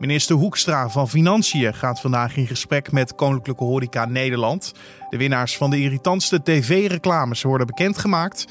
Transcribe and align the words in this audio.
Minister 0.00 0.36
Hoekstra 0.36 0.88
van 0.88 1.08
Financiën 1.08 1.74
gaat 1.74 2.00
vandaag 2.00 2.36
in 2.36 2.46
gesprek 2.46 2.92
met 2.92 3.14
Koninklijke 3.14 3.64
Horeca 3.64 4.04
Nederland. 4.04 4.74
De 5.10 5.16
winnaars 5.16 5.56
van 5.56 5.70
de 5.70 5.80
irritantste 5.80 6.42
tv-reclames 6.42 7.42
worden 7.42 7.66
bekendgemaakt. 7.66 8.46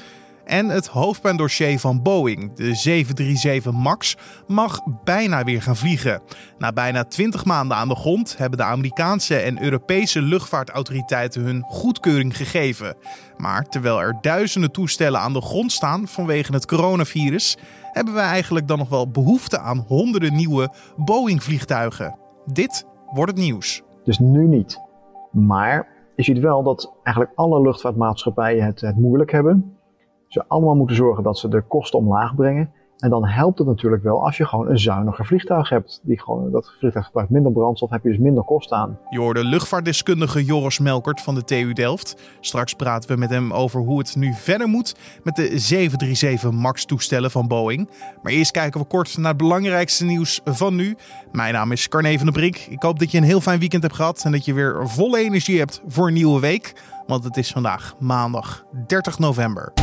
En 0.49 0.70
het 0.70 0.88
hoofdpijndossier 0.88 1.79
van 1.79 2.01
Boeing, 2.01 2.54
de 2.54 2.75
737 2.75 3.71
MAX, 3.71 4.17
mag 4.47 4.79
bijna 5.04 5.43
weer 5.43 5.61
gaan 5.61 5.75
vliegen. 5.75 6.21
Na 6.57 6.71
bijna 6.71 7.04
20 7.04 7.45
maanden 7.45 7.77
aan 7.77 7.88
de 7.88 7.95
grond 7.95 8.38
hebben 8.38 8.57
de 8.57 8.64
Amerikaanse 8.64 9.36
en 9.36 9.64
Europese 9.64 10.21
luchtvaartautoriteiten 10.21 11.41
hun 11.41 11.64
goedkeuring 11.68 12.38
gegeven. 12.38 12.96
Maar 13.38 13.64
terwijl 13.64 14.01
er 14.01 14.18
duizenden 14.21 14.71
toestellen 14.71 15.20
aan 15.20 15.33
de 15.33 15.41
grond 15.41 15.71
staan 15.71 16.07
vanwege 16.07 16.54
het 16.54 16.66
coronavirus, 16.66 17.57
hebben 17.91 18.13
we 18.13 18.20
eigenlijk 18.20 18.68
dan 18.68 18.77
nog 18.77 18.89
wel 18.89 19.09
behoefte 19.09 19.59
aan 19.59 19.86
honderden 19.88 20.36
nieuwe 20.36 20.70
Boeing-vliegtuigen. 20.97 22.16
Dit 22.45 22.86
wordt 23.13 23.32
het 23.32 23.39
nieuws. 23.41 23.82
Dus 24.04 24.19
nu 24.19 24.47
niet. 24.47 24.82
Maar 25.32 25.88
je 26.16 26.24
ziet 26.24 26.39
wel 26.39 26.63
dat 26.63 26.93
eigenlijk 27.04 27.38
alle 27.38 27.61
luchtvaartmaatschappijen 27.61 28.66
het, 28.66 28.82
het 28.82 28.97
moeilijk 28.97 29.32
hebben. 29.32 29.79
Ze 30.29 30.43
allemaal 30.47 30.75
moeten 30.75 30.96
zorgen 30.96 31.24
dat 31.24 31.38
ze 31.38 31.47
de 31.47 31.61
kosten 31.61 32.00
omlaag 32.00 32.36
brengen. 32.36 32.72
En 33.00 33.09
dan 33.09 33.26
helpt 33.26 33.58
het 33.58 33.67
natuurlijk 33.67 34.03
wel 34.03 34.26
als 34.26 34.38
je 34.38 34.45
gewoon 34.45 34.70
een 34.70 34.80
zuiniger 34.80 35.26
vliegtuig 35.26 35.70
hebt. 35.70 36.00
Die 36.03 36.22
gewoon, 36.22 36.52
dat 36.52 36.72
vliegtuig 36.80 37.06
gebruikt 37.06 37.31
minder 37.31 37.52
brandstof, 37.52 37.89
heb 37.89 38.03
je 38.03 38.09
dus 38.09 38.17
minder 38.17 38.44
kosten 38.44 38.78
aan. 38.78 38.98
Je 39.09 39.20
hoorde 39.20 39.44
luchtvaartdeskundige 39.44 40.45
Joris 40.45 40.80
Melkert 40.80 41.22
van 41.22 41.36
de 41.36 41.44
TU 41.44 41.73
Delft. 41.73 42.38
Straks 42.39 42.73
praten 42.73 43.09
we 43.09 43.16
met 43.16 43.30
hem 43.30 43.53
over 43.53 43.81
hoe 43.81 43.98
het 43.98 44.16
nu 44.16 44.34
verder 44.34 44.67
moet 44.67 44.95
met 45.23 45.36
de 45.36 45.59
737 45.59 46.52
MAX 46.52 46.86
toestellen 46.86 47.31
van 47.31 47.48
Boeing. 47.48 47.89
Maar 48.22 48.31
eerst 48.31 48.52
kijken 48.52 48.81
we 48.81 48.88
kort 48.88 49.17
naar 49.17 49.30
het 49.30 49.38
belangrijkste 49.38 50.06
nieuws 50.06 50.42
van 50.45 50.75
nu. 50.75 50.95
Mijn 51.31 51.53
naam 51.53 51.72
is 51.72 51.88
Carne 51.88 52.17
van 52.17 52.25
der 52.25 52.36
Brink. 52.36 52.56
Ik 52.56 52.81
hoop 52.84 53.00
dat 53.00 53.11
je 53.11 53.17
een 53.17 53.23
heel 53.23 53.42
fijn 53.42 53.59
weekend 53.59 53.84
hebt 53.84 53.95
gehad 53.95 54.23
en 54.23 54.31
dat 54.31 54.45
je 54.45 54.53
weer 54.53 54.89
volle 54.89 55.20
energie 55.20 55.59
hebt 55.59 55.81
voor 55.88 56.08
een 56.08 56.13
nieuwe 56.13 56.39
week. 56.39 56.73
Want 57.08 57.23
het 57.23 57.38
is 57.38 57.52
vandaag 57.52 57.95
maandag 58.00 58.66
30 58.88 59.19
november. 59.19 59.73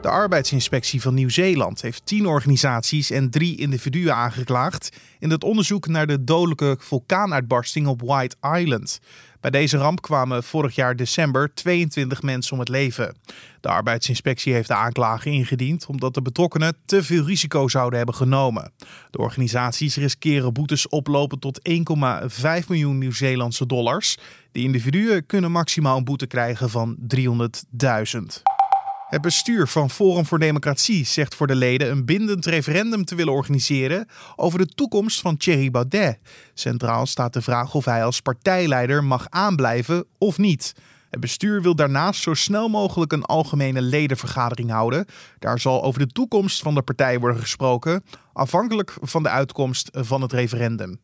De 0.00 0.08
arbeidsinspectie 0.08 1.02
van 1.02 1.14
Nieuw-Zeeland 1.14 1.82
heeft 1.82 2.06
tien 2.06 2.26
organisaties 2.26 3.10
en 3.10 3.30
drie 3.30 3.56
individuen 3.56 4.14
aangeklaagd 4.14 4.96
in 5.18 5.30
het 5.30 5.44
onderzoek 5.44 5.86
naar 5.86 6.06
de 6.06 6.24
dodelijke 6.24 6.76
vulkaanuitbarsting 6.78 7.86
op 7.86 8.00
White 8.00 8.36
Island. 8.56 9.00
Bij 9.40 9.50
deze 9.50 9.76
ramp 9.76 10.02
kwamen 10.02 10.42
vorig 10.42 10.74
jaar 10.74 10.96
december 10.96 11.54
22 11.54 12.22
mensen 12.22 12.52
om 12.52 12.58
het 12.58 12.68
leven. 12.68 13.16
De 13.60 13.68
arbeidsinspectie 13.68 14.52
heeft 14.52 14.68
de 14.68 14.74
aanklagen 14.74 15.32
ingediend 15.32 15.86
omdat 15.86 16.14
de 16.14 16.22
betrokkenen 16.22 16.76
te 16.84 17.02
veel 17.02 17.24
risico 17.24 17.68
zouden 17.68 17.96
hebben 17.96 18.16
genomen. 18.16 18.72
De 19.10 19.18
organisaties 19.18 19.96
riskeren 19.96 20.52
boetes 20.52 20.88
oplopen 20.88 21.38
tot 21.38 21.60
1,5 21.70 22.66
miljoen 22.68 22.98
Nieuw-Zeelandse 22.98 23.66
dollars. 23.66 24.16
De 24.52 24.60
individuen 24.60 25.26
kunnen 25.26 25.52
maximaal 25.52 25.96
een 25.96 26.04
boete 26.04 26.26
krijgen 26.26 26.70
van 26.70 26.96
300.000. 27.16 28.59
Het 29.10 29.20
bestuur 29.20 29.68
van 29.68 29.90
Forum 29.90 30.26
voor 30.26 30.38
Democratie 30.38 31.06
zegt 31.06 31.34
voor 31.34 31.46
de 31.46 31.54
leden 31.54 31.90
een 31.90 32.04
bindend 32.04 32.46
referendum 32.46 33.04
te 33.04 33.14
willen 33.14 33.32
organiseren 33.32 34.06
over 34.36 34.58
de 34.58 34.66
toekomst 34.66 35.20
van 35.20 35.36
Thierry 35.36 35.70
Baudet. 35.70 36.18
Centraal 36.54 37.06
staat 37.06 37.32
de 37.32 37.42
vraag 37.42 37.74
of 37.74 37.84
hij 37.84 38.04
als 38.04 38.20
partijleider 38.20 39.04
mag 39.04 39.26
aanblijven 39.28 40.04
of 40.18 40.38
niet. 40.38 40.74
Het 41.10 41.20
bestuur 41.20 41.62
wil 41.62 41.74
daarnaast 41.74 42.22
zo 42.22 42.34
snel 42.34 42.68
mogelijk 42.68 43.12
een 43.12 43.24
algemene 43.24 43.82
ledenvergadering 43.82 44.70
houden. 44.70 45.06
Daar 45.38 45.58
zal 45.58 45.82
over 45.82 46.00
de 46.00 46.12
toekomst 46.12 46.62
van 46.62 46.74
de 46.74 46.82
partij 46.82 47.18
worden 47.18 47.40
gesproken, 47.40 48.04
afhankelijk 48.32 48.96
van 49.00 49.22
de 49.22 49.28
uitkomst 49.28 49.88
van 49.92 50.22
het 50.22 50.32
referendum. 50.32 51.00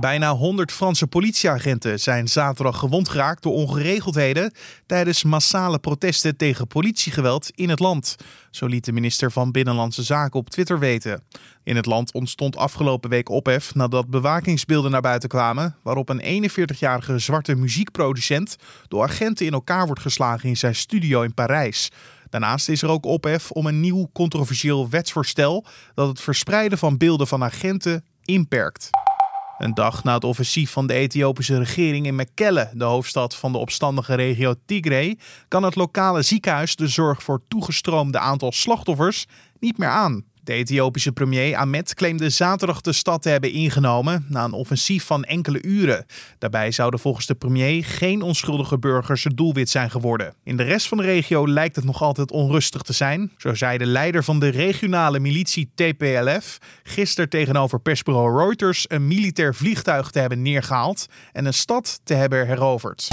Bijna 0.00 0.34
100 0.34 0.72
Franse 0.72 1.06
politieagenten 1.06 2.00
zijn 2.00 2.28
zaterdag 2.28 2.78
gewond 2.78 3.08
geraakt 3.08 3.42
door 3.42 3.52
ongeregeldheden 3.52 4.52
tijdens 4.86 5.22
massale 5.22 5.78
protesten 5.78 6.36
tegen 6.36 6.66
politiegeweld 6.66 7.50
in 7.54 7.68
het 7.68 7.78
land. 7.78 8.16
Zo 8.50 8.66
liet 8.66 8.84
de 8.84 8.92
minister 8.92 9.32
van 9.32 9.50
Binnenlandse 9.50 10.02
Zaken 10.02 10.40
op 10.40 10.50
Twitter 10.50 10.78
weten. 10.78 11.22
In 11.64 11.76
het 11.76 11.86
land 11.86 12.12
ontstond 12.12 12.56
afgelopen 12.56 13.10
week 13.10 13.28
ophef 13.28 13.74
nadat 13.74 14.10
bewakingsbeelden 14.10 14.90
naar 14.90 15.00
buiten 15.00 15.28
kwamen, 15.28 15.76
waarop 15.82 16.08
een 16.08 16.50
41-jarige 16.50 17.18
zwarte 17.18 17.54
muziekproducent 17.54 18.56
door 18.88 19.02
agenten 19.02 19.46
in 19.46 19.52
elkaar 19.52 19.86
wordt 19.86 20.02
geslagen 20.02 20.48
in 20.48 20.56
zijn 20.56 20.74
studio 20.74 21.22
in 21.22 21.34
Parijs. 21.34 21.90
Daarnaast 22.30 22.68
is 22.68 22.82
er 22.82 22.88
ook 22.88 23.04
ophef 23.04 23.50
om 23.50 23.66
een 23.66 23.80
nieuw 23.80 24.10
controversieel 24.12 24.88
wetsvoorstel 24.88 25.64
dat 25.94 26.08
het 26.08 26.20
verspreiden 26.20 26.78
van 26.78 26.96
beelden 26.96 27.26
van 27.26 27.44
agenten 27.44 28.04
inperkt. 28.24 28.90
Een 29.62 29.74
dag 29.74 30.04
na 30.04 30.14
het 30.14 30.24
offensief 30.24 30.70
van 30.70 30.86
de 30.86 30.92
Ethiopische 30.92 31.58
regering 31.58 32.06
in 32.06 32.14
Mekelle, 32.14 32.70
de 32.74 32.84
hoofdstad 32.84 33.36
van 33.36 33.52
de 33.52 33.58
opstandige 33.58 34.14
regio 34.14 34.54
Tigray, 34.66 35.18
kan 35.48 35.62
het 35.62 35.74
lokale 35.74 36.22
ziekenhuis 36.22 36.76
de 36.76 36.88
zorg 36.88 37.22
voor 37.22 37.42
toegestroomde 37.48 38.18
aantal 38.18 38.52
slachtoffers 38.52 39.26
niet 39.58 39.78
meer 39.78 39.88
aan. 39.88 40.24
De 40.44 40.52
Ethiopische 40.52 41.12
premier 41.12 41.56
Ahmed 41.56 41.94
claimde 41.94 42.30
zaterdag 42.30 42.80
de 42.80 42.92
stad 42.92 43.22
te 43.22 43.28
hebben 43.28 43.52
ingenomen 43.52 44.26
na 44.28 44.44
een 44.44 44.52
offensief 44.52 45.04
van 45.04 45.24
enkele 45.24 45.62
uren. 45.62 46.06
Daarbij 46.38 46.70
zouden 46.70 47.00
volgens 47.00 47.26
de 47.26 47.34
premier 47.34 47.84
geen 47.84 48.22
onschuldige 48.22 48.78
burgers 48.78 49.24
het 49.24 49.36
doelwit 49.36 49.70
zijn 49.70 49.90
geworden. 49.90 50.34
In 50.44 50.56
de 50.56 50.62
rest 50.62 50.88
van 50.88 50.98
de 50.98 51.04
regio 51.04 51.48
lijkt 51.48 51.76
het 51.76 51.84
nog 51.84 52.02
altijd 52.02 52.30
onrustig 52.30 52.82
te 52.82 52.92
zijn. 52.92 53.32
Zo 53.36 53.54
zei 53.54 53.78
de 53.78 53.86
leider 53.86 54.24
van 54.24 54.40
de 54.40 54.48
regionale 54.48 55.18
militie 55.18 55.70
TPLF 55.74 56.58
gisteren 56.82 57.30
tegenover 57.30 57.80
persbureau 57.80 58.38
Reuters 58.38 58.84
een 58.88 59.06
militair 59.06 59.54
vliegtuig 59.54 60.10
te 60.10 60.18
hebben 60.18 60.42
neergehaald 60.42 61.06
en 61.32 61.44
een 61.44 61.54
stad 61.54 62.00
te 62.04 62.14
hebben 62.14 62.46
heroverd. 62.46 63.08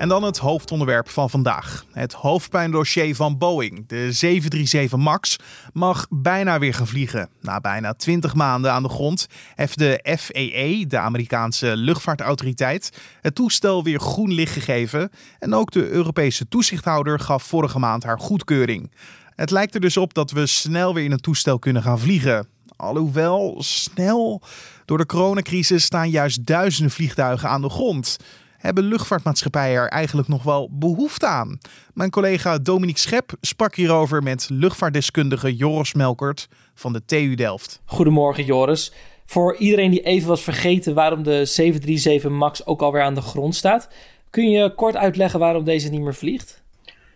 En 0.00 0.08
dan 0.08 0.22
het 0.22 0.38
hoofdonderwerp 0.38 1.08
van 1.08 1.30
vandaag. 1.30 1.84
Het 1.92 2.12
hoofdpijndossier 2.12 3.14
van 3.14 3.38
Boeing. 3.38 3.84
De 3.86 4.12
737 4.12 4.98
MAX 4.98 5.36
mag 5.72 6.06
bijna 6.10 6.58
weer 6.58 6.74
gaan 6.74 6.86
vliegen. 6.86 7.28
Na 7.40 7.60
bijna 7.60 7.92
20 7.92 8.34
maanden 8.34 8.72
aan 8.72 8.82
de 8.82 8.88
grond 8.88 9.26
heeft 9.54 9.78
de 9.78 10.16
FAA, 10.18 10.88
de 10.88 10.98
Amerikaanse 10.98 11.76
luchtvaartautoriteit, 11.76 12.98
het 13.20 13.34
toestel 13.34 13.84
weer 13.84 14.00
groen 14.00 14.32
licht 14.32 14.52
gegeven. 14.52 15.10
En 15.38 15.54
ook 15.54 15.70
de 15.70 15.88
Europese 15.88 16.48
toezichthouder 16.48 17.18
gaf 17.18 17.42
vorige 17.42 17.78
maand 17.78 18.04
haar 18.04 18.20
goedkeuring. 18.20 18.92
Het 19.34 19.50
lijkt 19.50 19.74
er 19.74 19.80
dus 19.80 19.96
op 19.96 20.14
dat 20.14 20.30
we 20.30 20.46
snel 20.46 20.94
weer 20.94 21.04
in 21.04 21.12
een 21.12 21.20
toestel 21.20 21.58
kunnen 21.58 21.82
gaan 21.82 22.00
vliegen. 22.00 22.48
Alhoewel 22.76 23.56
snel. 23.58 24.42
Door 24.84 24.98
de 24.98 25.06
coronacrisis 25.06 25.84
staan 25.84 26.10
juist 26.10 26.46
duizenden 26.46 26.92
vliegtuigen 26.92 27.48
aan 27.48 27.62
de 27.62 27.70
grond 27.70 28.16
hebben 28.60 28.84
luchtvaartmaatschappijen 28.84 29.80
er 29.80 29.88
eigenlijk 29.88 30.28
nog 30.28 30.42
wel 30.42 30.68
behoefte 30.72 31.26
aan? 31.26 31.58
Mijn 31.94 32.10
collega 32.10 32.58
Dominique 32.58 33.00
Schep 33.00 33.32
sprak 33.40 33.74
hierover 33.74 34.22
met 34.22 34.48
luchtvaartdeskundige 34.50 35.56
Joris 35.56 35.94
Melkert 35.94 36.48
van 36.74 36.92
de 36.92 37.04
TU 37.04 37.34
Delft. 37.34 37.80
Goedemorgen 37.84 38.44
Joris. 38.44 38.92
Voor 39.26 39.56
iedereen 39.56 39.90
die 39.90 40.02
even 40.02 40.28
was 40.28 40.42
vergeten 40.42 40.94
waarom 40.94 41.22
de 41.22 41.44
737 41.44 42.30
MAX 42.30 42.66
ook 42.66 42.82
alweer 42.82 43.02
aan 43.02 43.14
de 43.14 43.20
grond 43.20 43.54
staat, 43.54 43.88
kun 44.30 44.50
je 44.50 44.74
kort 44.74 44.96
uitleggen 44.96 45.40
waarom 45.40 45.64
deze 45.64 45.90
niet 45.90 46.00
meer 46.00 46.14
vliegt? 46.14 46.62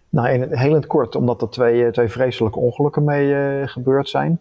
Nou, 0.08 0.28
in 0.28 0.40
het, 0.40 0.58
heel 0.58 0.68
in 0.68 0.74
het 0.74 0.86
kort, 0.86 1.16
omdat 1.16 1.42
er 1.42 1.50
twee, 1.50 1.84
eh, 1.84 1.92
twee 1.92 2.08
vreselijke 2.08 2.58
ongelukken 2.58 3.04
mee 3.04 3.28
uh, 3.28 3.68
gebeurd 3.68 4.08
zijn. 4.08 4.40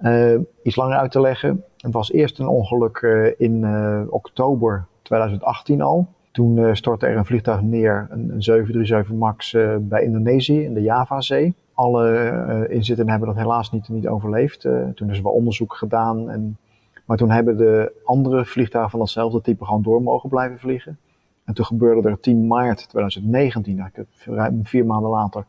Uh, 0.00 0.38
iets 0.62 0.76
langer 0.76 0.98
uit 0.98 1.10
te 1.10 1.20
leggen. 1.20 1.64
Het 1.76 1.92
was 1.92 2.12
eerst 2.12 2.38
een 2.38 2.48
ongeluk 2.48 3.00
uh, 3.00 3.30
in 3.38 3.66
oktober 4.10 4.86
2018 5.02 5.82
al. 5.82 6.08
Toen 6.30 6.56
uh, 6.56 6.74
stortte 6.74 7.06
er 7.06 7.16
een 7.16 7.24
vliegtuig 7.24 7.62
neer, 7.62 8.06
een, 8.10 8.30
een 8.30 8.42
737 8.42 9.14
MAX 9.14 9.52
uh, 9.52 9.76
bij 9.80 10.02
Indonesië 10.02 10.62
in 10.62 10.74
de 10.74 10.82
Javazee. 10.82 11.54
Alle 11.74 12.10
uh, 12.48 12.76
inzittenden 12.76 13.08
hebben 13.14 13.34
dat 13.34 13.42
helaas 13.42 13.72
niet, 13.72 13.88
niet 13.88 14.08
overleefd. 14.08 14.60
toen 14.94 15.10
is 15.10 15.20
wel 15.20 15.32
onderzoek 15.32 15.74
gedaan. 15.74 16.30
En, 16.30 16.56
maar 17.04 17.16
toen 17.16 17.30
hebben 17.30 17.56
de 17.56 17.92
andere 18.04 18.44
vliegtuigen 18.44 18.90
van 18.90 19.00
datzelfde 19.00 19.40
type 19.40 19.64
gewoon 19.64 19.82
door 19.82 20.02
mogen 20.02 20.28
blijven 20.28 20.58
vliegen. 20.58 20.98
En 21.44 21.54
toen 21.54 21.64
gebeurde 21.64 22.08
er 22.08 22.20
10 22.20 22.46
maart 22.46 22.88
2019, 22.88 23.90
ruim 24.24 24.60
vier 24.66 24.86
maanden 24.86 25.10
later, 25.10 25.44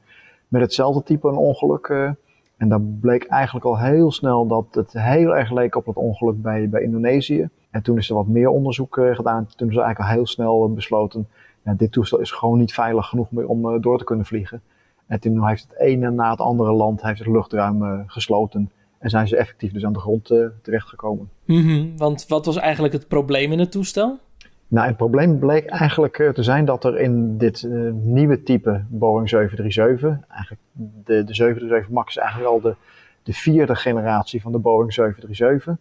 met 0.47 0.61
hetzelfde 0.61 1.03
type 1.03 1.27
een 1.27 1.35
ongeluk. 1.35 2.15
en 2.57 2.69
dan 2.69 2.97
bleek 3.01 3.23
eigenlijk 3.23 3.65
al 3.65 3.79
heel 3.79 4.11
snel 4.11 4.47
dat 4.47 4.65
het 4.71 4.93
heel 4.93 5.37
erg 5.37 5.51
leek 5.51 5.75
op 5.75 5.85
dat 5.85 5.95
ongeluk 5.95 6.41
bij, 6.41 6.69
bij 6.69 6.81
Indonesië. 6.81 7.49
En 7.71 7.81
toen 7.81 7.97
is 7.97 8.09
er 8.09 8.15
wat 8.15 8.27
meer 8.27 8.49
onderzoek 8.49 8.97
uh, 8.97 9.15
gedaan. 9.15 9.47
Toen 9.55 9.69
is 9.69 9.75
er 9.75 9.81
eigenlijk 9.81 9.99
al 9.99 10.15
heel 10.15 10.27
snel 10.27 10.67
uh, 10.67 10.75
besloten, 10.75 11.27
dit 11.63 11.91
toestel 11.91 12.19
is 12.19 12.31
gewoon 12.31 12.59
niet 12.59 12.73
veilig 12.73 13.07
genoeg 13.07 13.31
meer 13.31 13.47
om 13.47 13.65
uh, 13.65 13.81
door 13.81 13.97
te 13.97 14.03
kunnen 14.03 14.25
vliegen. 14.25 14.61
En 15.07 15.19
toen 15.19 15.47
heeft 15.47 15.67
het 15.69 15.79
ene 15.79 16.11
na 16.11 16.29
het 16.29 16.39
andere 16.39 16.71
land 16.71 17.01
heeft 17.01 17.19
het 17.19 17.27
luchtruim 17.27 18.03
gesloten. 18.07 18.71
En 18.97 19.09
zijn 19.09 19.27
ze 19.27 19.37
effectief 19.37 19.71
dus 19.71 19.85
aan 19.85 19.93
de 19.93 19.99
grond 19.99 20.25
terechtgekomen. 20.61 21.29
Mm 21.45 21.61
-hmm, 21.61 21.97
want 21.97 22.27
wat 22.27 22.45
was 22.45 22.57
eigenlijk 22.57 22.93
het 22.93 23.07
probleem 23.07 23.51
in 23.51 23.59
het 23.59 23.71
toestel? 23.71 24.19
Nou, 24.67 24.87
het 24.87 24.97
probleem 24.97 25.39
bleek 25.39 25.65
eigenlijk 25.65 26.31
te 26.33 26.43
zijn 26.43 26.65
dat 26.65 26.83
er 26.83 26.99
in 26.99 27.37
dit 27.37 27.67
nieuwe 27.91 28.43
type 28.43 28.83
Boeing 28.87 29.29
737, 29.29 30.17
eigenlijk 30.29 30.61
de, 31.05 31.23
de 31.23 31.33
737 31.33 31.89
MAX 31.89 32.15
is 32.15 32.21
eigenlijk 32.21 32.51
al 32.51 32.61
de 32.61 32.75
de 33.23 33.33
vierde 33.33 33.75
generatie 33.75 34.41
van 34.41 34.51
de 34.51 34.57
Boeing 34.57 34.93
737. 34.93 35.77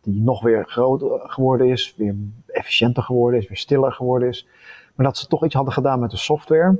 Die 0.00 0.20
nog 0.20 0.42
weer 0.42 0.64
groter 0.66 1.20
geworden 1.20 1.68
is, 1.68 1.94
weer 1.96 2.14
efficiënter 2.46 3.02
geworden 3.02 3.40
is, 3.40 3.48
weer 3.48 3.56
stiller 3.56 3.92
geworden 3.92 4.28
is. 4.28 4.46
Maar 4.94 5.06
dat 5.06 5.16
ze 5.16 5.26
toch 5.26 5.44
iets 5.44 5.54
hadden 5.54 5.72
gedaan 5.72 6.00
met 6.00 6.10
de 6.10 6.16
software. 6.16 6.76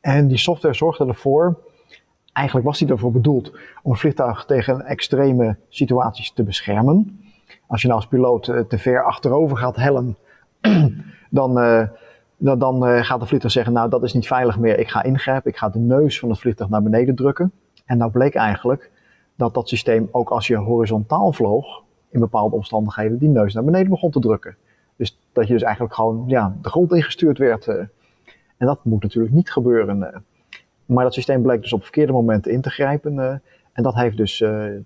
En 0.00 0.28
die 0.28 0.38
software 0.38 0.74
zorgde 0.74 1.06
ervoor, 1.06 1.58
eigenlijk 2.32 2.66
was 2.66 2.78
die 2.78 2.88
ervoor 2.88 3.12
bedoeld 3.12 3.52
om 3.82 3.90
een 3.90 3.96
vliegtuig 3.96 4.44
tegen 4.44 4.84
extreme 4.84 5.56
situaties 5.68 6.32
te 6.32 6.42
beschermen. 6.42 7.20
Als 7.66 7.82
je 7.82 7.88
nou 7.88 8.00
als 8.00 8.08
piloot 8.08 8.48
eh, 8.48 8.60
te 8.60 8.78
ver 8.78 9.04
achterover 9.04 9.56
gaat 9.56 9.76
hellen, 9.76 10.16
dan, 11.30 11.58
uh, 11.58 11.82
dan, 12.36 12.58
dan 12.58 13.04
gaat 13.04 13.20
de 13.20 13.26
vliegtuig 13.26 13.52
zeggen, 13.52 13.72
nou 13.72 13.90
dat 13.90 14.02
is 14.02 14.12
niet 14.12 14.26
veilig 14.26 14.58
meer, 14.58 14.78
ik 14.78 14.88
ga 14.88 15.02
ingrijpen, 15.02 15.50
ik 15.50 15.56
ga 15.56 15.68
de 15.68 15.78
neus 15.78 16.18
van 16.18 16.30
het 16.30 16.38
vliegtuig 16.38 16.70
naar 16.70 16.82
beneden 16.82 17.14
drukken. 17.14 17.52
En 17.84 17.98
nou 17.98 18.10
bleek 18.10 18.34
eigenlijk 18.34 18.90
dat 19.36 19.54
dat 19.54 19.68
systeem 19.68 20.08
ook 20.10 20.30
als 20.30 20.46
je 20.46 20.56
horizontaal 20.56 21.32
vloog, 21.32 21.82
in 22.10 22.20
bepaalde 22.20 22.56
omstandigheden, 22.56 23.18
die 23.18 23.28
neus 23.28 23.54
naar 23.54 23.64
beneden 23.64 23.88
begon 23.88 24.10
te 24.10 24.20
drukken. 24.20 24.56
Dus 24.96 25.18
dat 25.32 25.46
je 25.46 25.52
dus 25.52 25.62
eigenlijk 25.62 25.94
gewoon 25.94 26.24
ja, 26.26 26.56
de 26.62 26.68
grond 26.68 26.92
ingestuurd 26.92 27.38
werd. 27.38 27.66
Uh, 27.66 27.74
en 28.56 28.66
dat 28.66 28.84
moet 28.84 29.02
natuurlijk 29.02 29.34
niet 29.34 29.50
gebeuren. 29.50 30.22
maar 30.86 31.04
dat 31.04 31.14
systeem 31.14 31.42
bleek 31.42 31.62
dus 31.62 31.72
op 31.72 31.82
verkeerde 31.82 32.12
momenten 32.12 32.52
in 32.52 32.60
te 32.60 32.70
grijpen. 32.70 33.42
En 33.72 33.82
dat 33.82 33.94
heeft 33.94 34.16
dus 34.16 34.38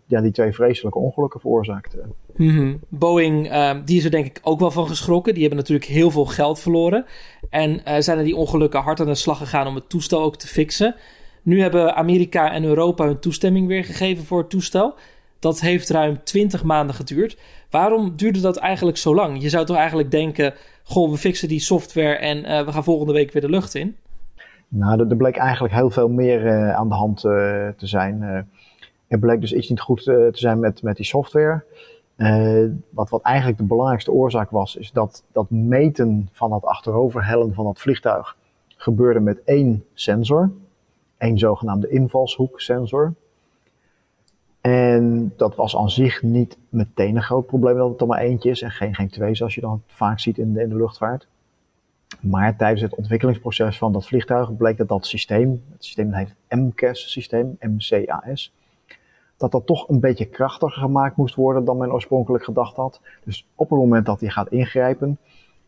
ja, 0.06 0.20
die 0.20 0.30
twee 0.30 0.52
vreselijke 0.52 0.98
ongelukken 0.98 1.40
veroorzaakt. 1.40 1.96
-hmm. 2.36 2.80
Boeing, 2.88 3.52
uh, 3.52 3.76
die 3.84 3.96
is 3.96 4.04
er 4.04 4.10
denk 4.10 4.26
ik 4.26 4.40
ook 4.42 4.60
wel 4.60 4.70
van 4.70 4.86
geschrokken. 4.86 5.32
Die 5.32 5.42
hebben 5.42 5.60
natuurlijk 5.60 5.90
heel 5.90 6.10
veel 6.10 6.26
geld 6.26 6.60
verloren. 6.60 7.04
En 7.50 8.02
zijn 8.02 8.18
er 8.18 8.24
die 8.24 8.36
ongelukken 8.36 8.80
hard 8.80 9.00
aan 9.00 9.06
de 9.06 9.14
slag 9.14 9.38
gegaan 9.38 9.66
om 9.66 9.74
het 9.74 9.88
toestel 9.88 10.22
ook 10.22 10.36
te 10.36 10.46
fixen. 10.46 10.94
Nu 11.42 11.60
hebben 11.60 11.94
Amerika 11.94 12.52
en 12.52 12.64
Europa 12.64 13.04
hun 13.04 13.18
toestemming 13.18 13.66
weer 13.66 13.84
gegeven 13.84 14.24
voor 14.24 14.38
het 14.38 14.50
toestel. 14.50 14.94
Dat 15.42 15.60
heeft 15.60 15.90
ruim 15.90 16.24
20 16.24 16.62
maanden 16.62 16.94
geduurd. 16.94 17.38
Waarom 17.70 18.16
duurde 18.16 18.40
dat 18.40 18.56
eigenlijk 18.56 18.96
zo 18.96 19.14
lang? 19.14 19.42
Je 19.42 19.48
zou 19.48 19.66
toch 19.66 19.76
eigenlijk 19.76 20.10
denken: 20.10 20.54
goh, 20.82 21.10
we 21.10 21.16
fixen 21.16 21.48
die 21.48 21.60
software 21.60 22.14
en 22.14 22.64
we 22.66 22.72
gaan 22.72 22.84
volgende 22.84 23.12
week 23.12 23.32
weer 23.32 23.42
de 23.42 23.48
lucht 23.48 23.74
in? 23.74 23.96
Nou, 24.68 25.08
er 25.08 25.16
bleek 25.16 25.36
eigenlijk 25.36 25.74
heel 25.74 25.90
veel 25.90 26.08
meer 26.08 26.72
aan 26.72 26.88
de 26.88 26.94
hand 26.94 27.20
te 27.20 27.74
zijn. 27.76 28.46
Er 29.12 29.18
bleek 29.18 29.40
dus 29.40 29.52
iets 29.52 29.68
niet 29.68 29.80
goed 29.80 30.06
eh, 30.06 30.14
te 30.14 30.38
zijn 30.38 30.58
met, 30.58 30.82
met 30.82 30.96
die 30.96 31.04
software. 31.04 31.64
Wat, 32.90 33.10
wat 33.10 33.22
eigenlijk 33.22 33.58
de 33.58 33.64
belangrijkste 33.64 34.12
oorzaak 34.12 34.50
was, 34.50 34.76
is 34.76 34.92
dat 34.92 35.24
dat 35.32 35.50
meten 35.50 36.28
van 36.32 36.50
dat 36.50 36.64
achteroverhellen 36.64 37.54
van 37.54 37.64
dat 37.64 37.78
vliegtuig 37.78 38.36
gebeurde 38.76 39.20
met 39.20 39.42
één 39.44 39.84
sensor. 39.94 40.50
Één 41.18 41.38
zogenaamde 41.38 41.88
invalshoeksensor. 41.88 43.14
En 44.62 45.32
dat 45.36 45.56
was 45.56 45.76
aan 45.76 45.90
zich 45.90 46.22
niet 46.22 46.58
meteen 46.68 47.16
een 47.16 47.22
groot 47.22 47.46
probleem 47.46 47.76
dat 47.76 47.90
het 47.90 48.00
er 48.00 48.06
maar 48.06 48.18
eentje 48.18 48.50
is 48.50 48.62
en 48.62 48.70
geen, 48.70 48.94
geen 48.94 49.08
twee 49.08 49.34
zoals 49.34 49.54
je 49.54 49.60
dan 49.60 49.82
vaak 49.86 50.20
ziet 50.20 50.38
in 50.38 50.52
de, 50.52 50.62
in 50.62 50.68
de 50.68 50.76
luchtvaart. 50.76 51.26
Maar 52.20 52.56
tijdens 52.56 52.80
het 52.82 52.94
ontwikkelingsproces 52.94 53.78
van 53.78 53.92
dat 53.92 54.06
vliegtuig 54.06 54.56
bleek 54.56 54.76
dat 54.76 54.88
dat 54.88 55.06
systeem, 55.06 55.62
het 55.72 55.84
systeem 55.84 56.12
heet 56.12 56.34
MCAS-systeem, 56.48 57.56
MCAS, 57.60 58.52
dat 59.36 59.52
dat 59.52 59.66
toch 59.66 59.88
een 59.88 60.00
beetje 60.00 60.24
krachtiger 60.24 60.82
gemaakt 60.82 61.16
moest 61.16 61.34
worden 61.34 61.64
dan 61.64 61.76
men 61.76 61.92
oorspronkelijk 61.92 62.44
gedacht 62.44 62.76
had. 62.76 63.00
Dus 63.24 63.46
op 63.54 63.70
het 63.70 63.78
moment 63.78 64.06
dat 64.06 64.20
hij 64.20 64.28
gaat 64.28 64.48
ingrijpen, 64.48 65.18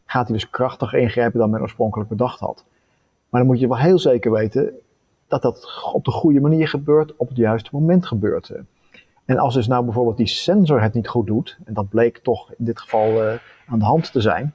gaat 0.05 0.29
hij 0.29 0.37
dus 0.37 0.51
krachtiger 0.51 0.99
ingrijpen 0.99 1.39
dan 1.39 1.51
men 1.51 1.61
oorspronkelijk 1.61 2.09
bedacht 2.09 2.41
had. 2.41 2.65
Maar 3.29 3.41
dan 3.41 3.51
moet 3.51 3.61
je 3.61 3.69
wel 3.69 3.79
heel 3.79 3.99
zeker 3.99 4.33
weten 4.33 4.73
dat 5.29 5.43
dat 5.43 5.91
op 5.93 6.05
de 6.05 6.11
goede 6.11 6.41
manier 6.41 6.69
gebeurt, 6.69 7.17
op 7.17 7.29
het 7.29 7.37
juiste 7.37 7.71
moment 7.73 8.07
gebeurt. 8.07 8.53
En 9.25 9.39
als 9.39 9.55
dus 9.55 9.67
nou 9.67 9.85
bijvoorbeeld 9.85 10.17
die 10.17 10.27
sensor 10.27 10.83
het 10.83 10.95
niet 10.95 11.09
goed 11.09 11.27
doet, 11.27 11.59
en 11.65 11.75
dat 11.75 11.89
bleek 11.89 12.19
toch 12.19 12.51
in 12.51 12.65
dit 12.65 12.81
geval 12.81 13.09
uh, 13.09 13.35
aan 13.67 13.79
de 13.79 13.85
hand 13.85 14.13
te 14.13 14.21
zijn, 14.21 14.55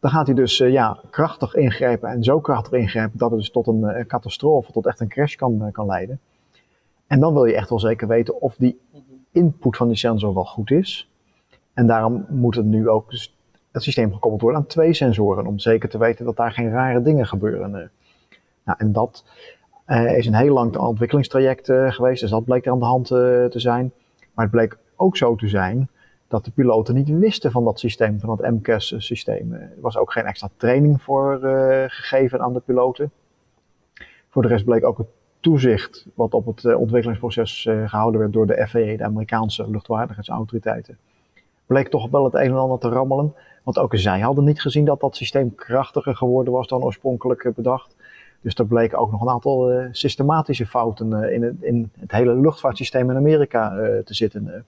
dan 0.00 0.10
gaat 0.10 0.26
hij 0.26 0.34
dus 0.34 0.60
uh, 0.60 0.72
ja, 0.72 1.00
krachtig 1.10 1.54
ingrijpen 1.54 2.08
en 2.08 2.24
zo 2.24 2.40
krachtig 2.40 2.72
ingrijpen 2.72 3.18
dat 3.18 3.30
het 3.30 3.38
dus 3.38 3.50
tot 3.50 3.66
een, 3.66 3.80
uh, 3.80 4.04
catastrofe, 4.04 4.72
tot 4.72 4.86
echt 4.86 5.00
een 5.00 5.08
crash 5.08 5.34
kan, 5.34 5.68
kan 5.72 5.86
leiden. 5.86 6.20
En 7.06 7.20
dan 7.20 7.32
wil 7.32 7.44
je 7.44 7.54
echt 7.54 7.68
wel 7.68 7.80
zeker 7.80 8.08
weten 8.08 8.40
of 8.40 8.56
die 8.56 8.80
input 9.32 9.76
van 9.76 9.88
die 9.88 9.96
sensor 9.96 10.34
wel 10.34 10.44
goed 10.44 10.70
is. 10.70 11.10
En 11.74 11.86
daarom 11.86 12.26
moet 12.28 12.54
het 12.54 12.64
nu 12.64 12.88
ook 12.88 13.10
dus 13.10 13.36
het 13.70 13.82
systeem 13.82 14.12
gekoppeld 14.12 14.40
worden 14.40 14.60
aan 14.60 14.66
twee 14.66 14.94
sensoren. 14.94 15.46
Om 15.46 15.58
zeker 15.58 15.88
te 15.88 15.98
weten 15.98 16.24
dat 16.24 16.36
daar 16.36 16.52
geen 16.52 16.70
rare 16.70 17.02
dingen 17.02 17.26
gebeuren. 17.26 17.90
Nou, 18.64 18.78
en 18.78 18.92
dat 18.92 19.24
uh, 19.92 20.16
is 20.16 20.26
een 20.26 20.34
heel 20.34 20.52
lang 20.52 20.76
ontwikkelingstraject 20.76 21.68
uh, 21.68 21.92
geweest. 21.92 22.20
Dus 22.20 22.30
dat 22.30 22.44
bleek 22.44 22.66
er 22.66 22.72
aan 22.72 22.78
de 22.78 22.84
hand 22.84 23.10
uh, 23.10 23.18
te 23.44 23.60
zijn. 23.60 23.92
Maar 24.34 24.44
het 24.44 24.54
bleek 24.54 24.78
ook 24.96 25.16
zo 25.16 25.34
te 25.34 25.48
zijn 25.48 25.88
dat 26.28 26.44
de 26.44 26.50
piloten 26.50 26.94
niet 26.94 27.08
wisten 27.08 27.50
van 27.50 27.64
dat 27.64 27.78
systeem, 27.78 28.20
van 28.20 28.36
dat 28.36 28.50
MCAS-systeem. 28.50 29.52
Er 29.52 29.72
was 29.80 29.96
ook 29.96 30.12
geen 30.12 30.24
extra 30.24 30.48
training 30.56 31.02
voor 31.02 31.38
gegeven 31.88 32.40
aan 32.40 32.52
de 32.52 32.60
piloten. 32.60 33.10
Voor 34.28 34.42
de 34.42 34.48
rest 34.48 34.64
bleek 34.64 34.84
ook 34.84 34.98
het 34.98 35.06
toezicht 35.40 36.06
wat 36.14 36.34
op 36.34 36.46
het 36.46 36.74
ontwikkelingsproces 36.74 37.62
gehouden 37.62 38.20
werd 38.20 38.32
door 38.32 38.46
de 38.46 38.66
FAA, 38.68 38.96
de 38.96 39.04
Amerikaanse 39.04 39.70
luchtvaardigheidsautoriteiten, 39.70 40.98
bleek 41.66 41.88
toch 41.88 42.10
wel 42.10 42.24
het 42.24 42.34
een 42.34 42.40
en 42.40 42.56
ander 42.56 42.78
te 42.78 42.88
rammelen. 42.88 43.34
Want 43.62 43.78
ook 43.78 43.96
zij 43.96 44.20
hadden 44.20 44.44
niet 44.44 44.60
gezien 44.60 44.84
dat 44.84 45.00
dat 45.00 45.16
systeem 45.16 45.54
krachtiger 45.54 46.16
geworden 46.16 46.52
was 46.52 46.66
dan 46.66 46.82
oorspronkelijk 46.82 47.52
bedacht. 47.54 47.96
Dus 48.42 48.54
er 48.54 48.66
bleken 48.66 48.98
ook 48.98 49.10
nog 49.10 49.20
een 49.20 49.28
aantal 49.28 49.88
systematische 49.90 50.66
fouten 50.66 51.32
in 51.32 51.42
het, 51.42 51.54
in, 51.60 51.90
het, 51.98 52.10
hele 52.10 52.34
luchtvaartsysteem 52.34 53.10
in 53.10 53.16
Amerika 53.16 53.70
te 54.04 54.14
zitten. 54.14 54.64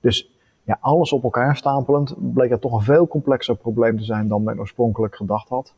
Dus 0.00 0.30
ja, 0.62 0.78
alles 0.80 1.12
op 1.12 1.22
elkaar 1.22 1.56
stapelend 1.56 2.14
bleek 2.32 2.50
het 2.50 2.60
toch 2.60 2.72
een 2.72 2.80
veel 2.80 3.08
complexer 3.08 3.56
probleem 3.56 3.98
te 3.98 4.04
zijn 4.04 4.28
dan 4.28 4.42
men 4.42 4.58
oorspronkelijk 4.58 5.16
gedacht 5.16 5.48
had. 5.48 5.74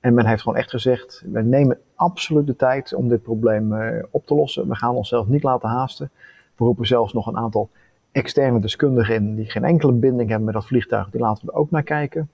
En 0.00 0.14
men 0.14 0.26
heeft 0.26 0.42
gewoon 0.42 0.58
echt 0.58 0.70
gezegd, 0.70 1.22
we 1.32 1.42
nemen 1.42 1.78
absoluut 1.94 2.46
de 2.46 2.56
tijd 2.56 2.94
om 2.94 3.08
dit 3.08 3.22
probleem 3.22 3.74
op 4.10 4.26
te 4.26 4.34
lossen. 4.34 4.68
We 4.68 4.76
gaan 4.76 4.94
onszelf 4.94 5.26
niet 5.26 5.42
laten 5.42 5.68
haasten. 5.68 6.10
We 6.56 6.64
roepen 6.64 6.86
zelfs 6.86 7.12
nog 7.12 7.26
een 7.26 7.36
aantal 7.36 7.68
externe 8.12 8.60
deskundigen 8.60 9.14
in 9.14 9.34
die 9.34 9.50
geen 9.50 9.64
enkele 9.64 9.92
binding 9.92 10.28
hebben 10.28 10.46
met 10.46 10.54
dat 10.54 10.66
vliegtuig. 10.66 11.10
Die 11.10 11.20
laten 11.20 11.46
we 11.46 11.52
ook 11.52 11.70
naar 11.70 11.82
kijken. 11.82 12.28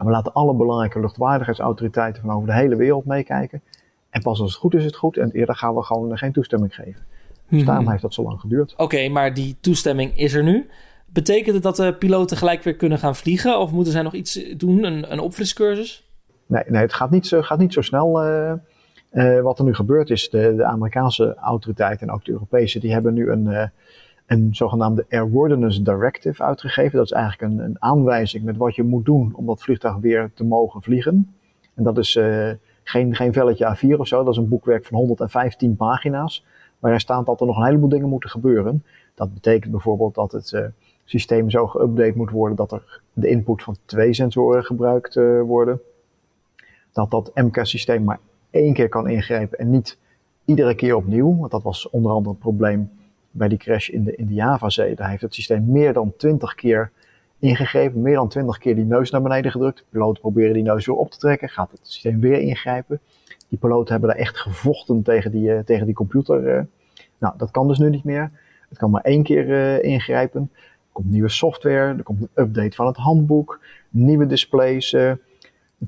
En 0.00 0.06
we 0.06 0.12
laten 0.12 0.32
alle 0.32 0.54
belangrijke 0.54 1.00
luchtwaardigheidsautoriteiten 1.00 2.22
van 2.22 2.30
over 2.34 2.46
de 2.46 2.54
hele 2.54 2.76
wereld 2.76 3.04
meekijken. 3.04 3.62
En 4.10 4.22
pas 4.22 4.40
als 4.40 4.50
het 4.50 4.60
goed 4.60 4.74
is, 4.74 4.80
is 4.80 4.86
het 4.86 4.96
goed. 4.96 5.16
En 5.16 5.30
eerder 5.30 5.54
gaan 5.54 5.74
we 5.74 5.82
gewoon 5.82 6.18
geen 6.18 6.32
toestemming 6.32 6.74
geven. 6.74 7.02
Dus 7.48 7.64
daarom 7.64 7.90
heeft 7.90 8.02
dat 8.02 8.14
zo 8.14 8.22
lang 8.22 8.40
geduurd. 8.40 8.74
Oké, 8.76 9.08
maar 9.08 9.34
die 9.34 9.56
toestemming 9.60 10.18
is 10.18 10.34
er 10.34 10.42
nu. 10.42 10.68
Betekent 11.06 11.54
het 11.54 11.62
dat 11.62 11.76
de 11.76 11.94
piloten 11.94 12.36
gelijk 12.36 12.62
weer 12.62 12.76
kunnen 12.76 12.98
gaan 12.98 13.16
vliegen? 13.16 13.58
Of 13.58 13.72
moeten 13.72 13.92
zij 13.92 14.02
nog 14.02 14.14
iets 14.14 14.44
doen, 14.56 14.84
een, 14.84 15.12
een 15.12 15.20
opfriscursus? 15.20 16.10
Nee, 16.46 16.64
nee, 16.66 16.80
het 16.80 16.92
gaat 16.92 17.10
niet 17.10 17.26
zo, 17.26 17.42
gaat 17.42 17.58
niet 17.58 17.72
zo 17.72 17.80
snel. 17.80 18.26
Uh, 18.26 18.52
uh, 19.12 19.40
wat 19.40 19.58
er 19.58 19.64
nu 19.64 19.74
gebeurt 19.74 20.10
is, 20.10 20.30
de, 20.30 20.54
de, 20.56 20.64
Amerikaanse 20.64 21.34
autoriteiten 21.34 22.08
en 22.08 22.14
ook 22.14 22.24
de 22.24 22.32
Europese, 22.32 22.78
die 22.78 22.92
hebben 22.92 23.14
nu 23.14 23.30
een, 23.30 23.46
uh, 23.46 23.64
een 24.30 24.54
zogenaamde 24.54 25.06
Airworthiness 25.08 25.78
Directive 25.78 26.42
uitgegeven. 26.42 26.96
Dat 26.96 27.04
is 27.04 27.12
eigenlijk 27.12 27.52
een, 27.52 27.58
een, 27.58 27.76
aanwijzing 27.82 28.44
met 28.44 28.56
wat 28.56 28.74
je 28.74 28.82
moet 28.82 29.04
doen 29.04 29.32
om 29.34 29.46
dat 29.46 29.62
vliegtuig 29.62 29.96
weer 29.96 30.30
te 30.34 30.44
mogen 30.44 30.82
vliegen. 30.82 31.34
En 31.74 31.82
dat 31.82 31.98
is 31.98 32.20
geen, 32.82 33.14
geen 33.14 33.32
velletje 33.32 33.76
A4 33.76 33.98
of 33.98 34.06
zo, 34.06 34.24
dat 34.24 34.32
is 34.32 34.38
een 34.38 34.48
boekwerk 34.48 34.86
van 34.86 34.98
115 34.98 35.76
pagina's. 35.76 36.44
Waarin 36.78 37.00
staat 37.00 37.26
dat 37.26 37.40
er 37.40 37.46
nog 37.46 37.56
een 37.56 37.64
heleboel 37.64 37.88
dingen 37.88 38.08
moeten 38.08 38.30
gebeuren. 38.30 38.84
Dat 39.14 39.34
betekent 39.34 39.70
bijvoorbeeld 39.70 40.14
dat 40.14 40.32
het 40.32 40.70
systeem 41.04 41.50
zo 41.50 41.66
geüpdate 41.66 42.16
moet 42.16 42.30
worden 42.30 42.56
dat 42.56 42.72
er 42.72 43.00
de 43.12 43.28
input 43.28 43.62
van 43.62 43.76
twee 43.84 44.14
sensoren 44.14 44.64
gebruikt 44.64 45.14
worden 45.44 45.80
dat 46.92 47.10
dat 47.10 47.30
MK-systeem 47.34 48.04
maar 48.04 48.20
één 48.50 48.74
keer 48.74 48.88
kan 48.88 49.08
ingrijpen 49.08 49.58
en 49.58 49.70
niet 49.70 49.98
iedere 50.44 50.74
keer 50.74 50.96
opnieuw. 50.96 51.36
Want 51.36 51.50
dat 51.50 51.62
was 51.62 51.90
onder 51.90 52.12
andere 52.12 52.30
het 52.30 52.38
probleem 52.38 52.90
bij 53.30 53.48
die 53.48 53.58
crash 53.58 53.88
in 53.88 54.04
de, 54.04 54.16
in 54.16 54.26
de 54.26 54.34
Javazee. 54.34 54.94
Daar 54.94 55.10
heeft 55.10 55.22
het 55.22 55.34
systeem 55.34 55.64
meer 55.66 55.92
dan 55.92 56.12
20 56.16 56.54
keer 56.54 56.90
ingegrepen, 57.38 58.02
meer 58.02 58.14
dan 58.14 58.28
20 58.28 58.58
keer 58.58 58.74
die 58.74 58.84
neus 58.84 59.10
naar 59.10 59.22
beneden 59.22 59.50
gedrukt. 59.50 59.84
Piloten 59.88 60.20
proberen 60.20 60.52
die 60.52 60.62
neus 60.62 60.86
weer 60.86 60.96
op 60.96 61.10
te 61.10 61.18
trekken, 61.18 61.48
gaat 61.48 61.70
het 61.70 61.80
systeem 61.82 62.20
weer 62.20 62.40
ingrijpen. 62.40 63.00
Die 63.48 63.58
piloten 63.58 63.92
hebben 63.92 64.10
daar 64.10 64.18
echt 64.18 64.38
gevochten 64.38 65.02
tegen 65.02 65.30
die, 65.30 65.48
uh, 65.48 65.58
tegen 65.58 65.86
die 65.86 65.94
computer. 65.94 66.56
Uh. 66.56 66.62
Nou, 67.18 67.34
dat 67.36 67.50
kan 67.50 67.68
dus 67.68 67.78
nu 67.78 67.90
niet 67.90 68.04
meer. 68.04 68.30
Het 68.68 68.78
kan 68.78 68.90
maar 68.90 69.02
één 69.02 69.22
keer 69.22 69.48
uh, 69.48 69.82
ingrijpen. 69.82 70.50
Er 70.54 70.92
komt 70.92 71.10
nieuwe 71.10 71.28
software, 71.28 71.94
er 71.96 72.02
komt 72.02 72.20
een 72.20 72.44
update 72.44 72.76
van 72.76 72.86
het 72.86 72.96
handboek, 72.96 73.60
nieuwe 73.88 74.26
displays. 74.26 74.90
De 74.90 75.18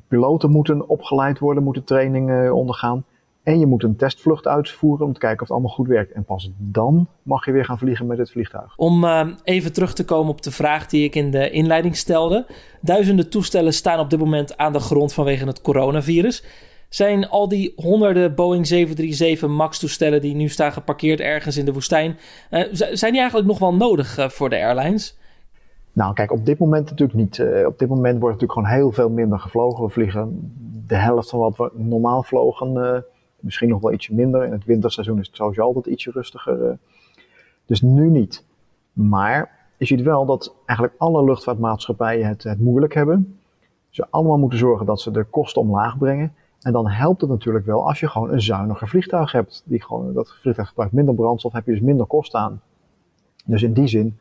piloten 0.09 0.51
moeten 0.51 0.89
opgeleid 0.89 1.39
worden, 1.39 1.63
moeten 1.63 1.85
trainingen 1.85 2.55
ondergaan. 2.55 3.05
En 3.43 3.59
je 3.59 3.67
moet 3.67 3.83
een 3.83 3.97
testvlucht 3.97 4.47
uitvoeren 4.47 5.07
om 5.07 5.13
te 5.13 5.19
kijken 5.19 5.41
of 5.41 5.49
het 5.49 5.51
allemaal 5.51 5.75
goed 5.75 5.89
werkt. 5.89 6.13
En 6.13 6.25
pas 6.25 6.51
dan 6.57 7.09
mag 7.23 7.45
je 7.45 7.53
weer 7.53 7.65
gaan 7.65 7.79
vliegen 7.79 8.07
met 8.07 8.19
het 8.19 8.31
vliegtuig. 8.31 8.77
Om 8.77 9.05
uh, 9.05 9.27
even 9.45 9.73
terug 9.73 9.95
te 9.95 10.05
komen 10.05 10.33
op 10.33 10.43
de 10.43 10.51
vraag 10.51 10.87
die 10.87 11.05
ik 11.05 11.15
in 11.15 11.31
de 11.31 11.51
inleiding 11.51 11.97
stelde. 11.97 12.47
Duizenden 12.81 13.31
toestellen 13.31 13.73
staan 13.73 14.01
op 14.01 14.11
dit 14.11 14.19
moment 14.19 14.57
aan 14.57 14.73
de 14.73 14.81
grond 14.81 15.13
vanwege 15.13 15.47
het 15.47 15.61
coronavirus. 15.61 16.45
Zijn 16.89 17.29
al 17.29 17.49
die 17.49 17.73
honderden 17.77 18.35
Boeing 18.35 18.67
737 18.67 19.49
MAX-toestellen 19.49 20.21
die 20.21 20.35
nu 20.35 20.49
staan 20.49 20.73
geparkeerd 20.73 21.21
ergens 21.21 21.57
in 21.57 21.65
de 21.65 21.73
woestijn, 21.73 22.17
uh, 22.51 22.65
zijn 22.73 23.13
die 23.13 23.21
eigenlijk 23.21 23.49
nog 23.49 23.59
wel 23.59 23.75
nodig 23.75 24.19
uh, 24.19 24.29
voor 24.29 24.51
de 24.51 24.57
airlines? 24.57 25.19
Nou, 25.93 26.15
kijk, 26.15 26.33
op 26.33 26.47
dit 26.47 26.59
moment 26.59 26.91
natuurlijk 26.91 27.19
niet. 27.19 27.39
Uh, 27.39 27.67
op 27.67 27.79
dit 27.79 27.89
moment 27.89 28.21
wordt 28.21 28.41
natuurlijk 28.41 28.53
gewoon 28.53 28.79
heel 28.79 28.93
veel 28.93 29.11
minder 29.11 29.39
gevlogen. 29.39 29.85
We 29.85 29.91
vliegen 29.91 30.53
de 30.87 30.97
helft 30.97 31.31
van 31.31 31.39
wat 31.39 31.57
we 31.57 31.71
normaal 31.75 32.23
vlogen. 32.23 33.05
Misschien 33.43 33.69
nog 33.69 33.81
wel 33.81 33.93
ietsje 33.93 34.15
minder. 34.15 34.45
In 34.45 34.53
het 34.53 34.65
winterseizoen 34.65 35.19
is 35.21 35.27
het 35.27 35.37
sowieso 35.37 35.63
altijd 35.63 35.87
ietsje 35.87 36.11
rustiger. 36.11 36.79
dus 37.67 37.83
nu 37.83 38.11
niet. 38.11 38.45
Maar 38.93 39.63
je 39.77 39.87
ziet 39.87 40.03
wel 40.03 40.27
dat 40.27 40.55
eigenlijk 40.67 40.99
alle 41.01 41.25
luchtvaartmaatschappijen 41.25 42.29
het, 42.29 42.43
het 42.43 42.61
moeilijk 42.61 42.95
hebben. 42.95 43.39
Ze 43.91 44.07
allemaal 44.11 44.39
moeten 44.39 44.59
zorgen 44.59 44.87
dat 44.87 45.01
ze 45.01 45.11
de 45.11 45.25
kosten 45.25 45.63
omlaag 45.63 45.99
brengen. 45.99 46.35
En 46.61 46.73
dan 46.73 46.89
helpt 46.89 47.21
het 47.21 47.31
natuurlijk 47.31 47.67
wel 47.67 47.87
als 47.87 48.01
je 48.01 48.09
gewoon 48.09 48.33
een 48.33 48.43
zuiniger 48.43 48.89
vliegtuig 48.89 49.33
hebt. 49.33 49.63
Die 49.65 49.83
gewoon, 49.83 50.13
dat 50.13 50.37
vliegtuig 50.41 50.69
gebruikt 50.69 50.93
minder 50.93 51.15
brandstof, 51.15 51.53
heb 51.53 51.67
je 51.67 51.73
dus 51.73 51.81
minder 51.81 52.07
kosten 52.07 52.41
aan. 52.41 52.61
Dus 53.45 53.63
in 53.63 53.73
die 53.73 53.87
zin, 53.87 54.19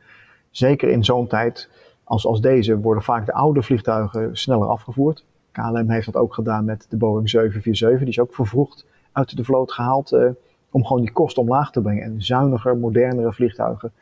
zeker 0.50 0.88
in 0.88 1.04
zo'n 1.04 1.26
tijd 1.26 1.70
als, 2.04 2.26
als 2.26 2.40
deze, 2.40 2.80
worden 2.80 3.02
vaak 3.02 3.26
de 3.26 3.32
oude 3.32 3.62
vliegtuigen 3.62 4.36
sneller 4.36 4.68
afgevoerd. 4.68 5.24
KLM 5.52 5.90
heeft 5.90 6.06
dat 6.06 6.16
ook 6.16 6.34
gedaan 6.34 6.64
met 6.64 6.86
de 6.88 6.96
Boeing 6.96 7.30
747. 7.30 7.98
Die 7.98 8.08
is 8.08 8.18
ook 8.18 8.34
vervroegd 8.34 8.86
uit 9.12 9.36
de 9.36 9.44
vloot 9.44 9.72
gehaald 9.72 10.12
eh, 10.12 10.28
om 10.70 10.84
gewoon 10.86 11.02
die 11.02 11.12
kosten 11.12 11.42
omlaag 11.42 11.70
te 11.70 11.80
brengen. 11.80 12.02
En 12.02 12.22
zuiniger, 12.22 12.76
modernere 12.76 13.32
vliegtuigen 13.32 13.92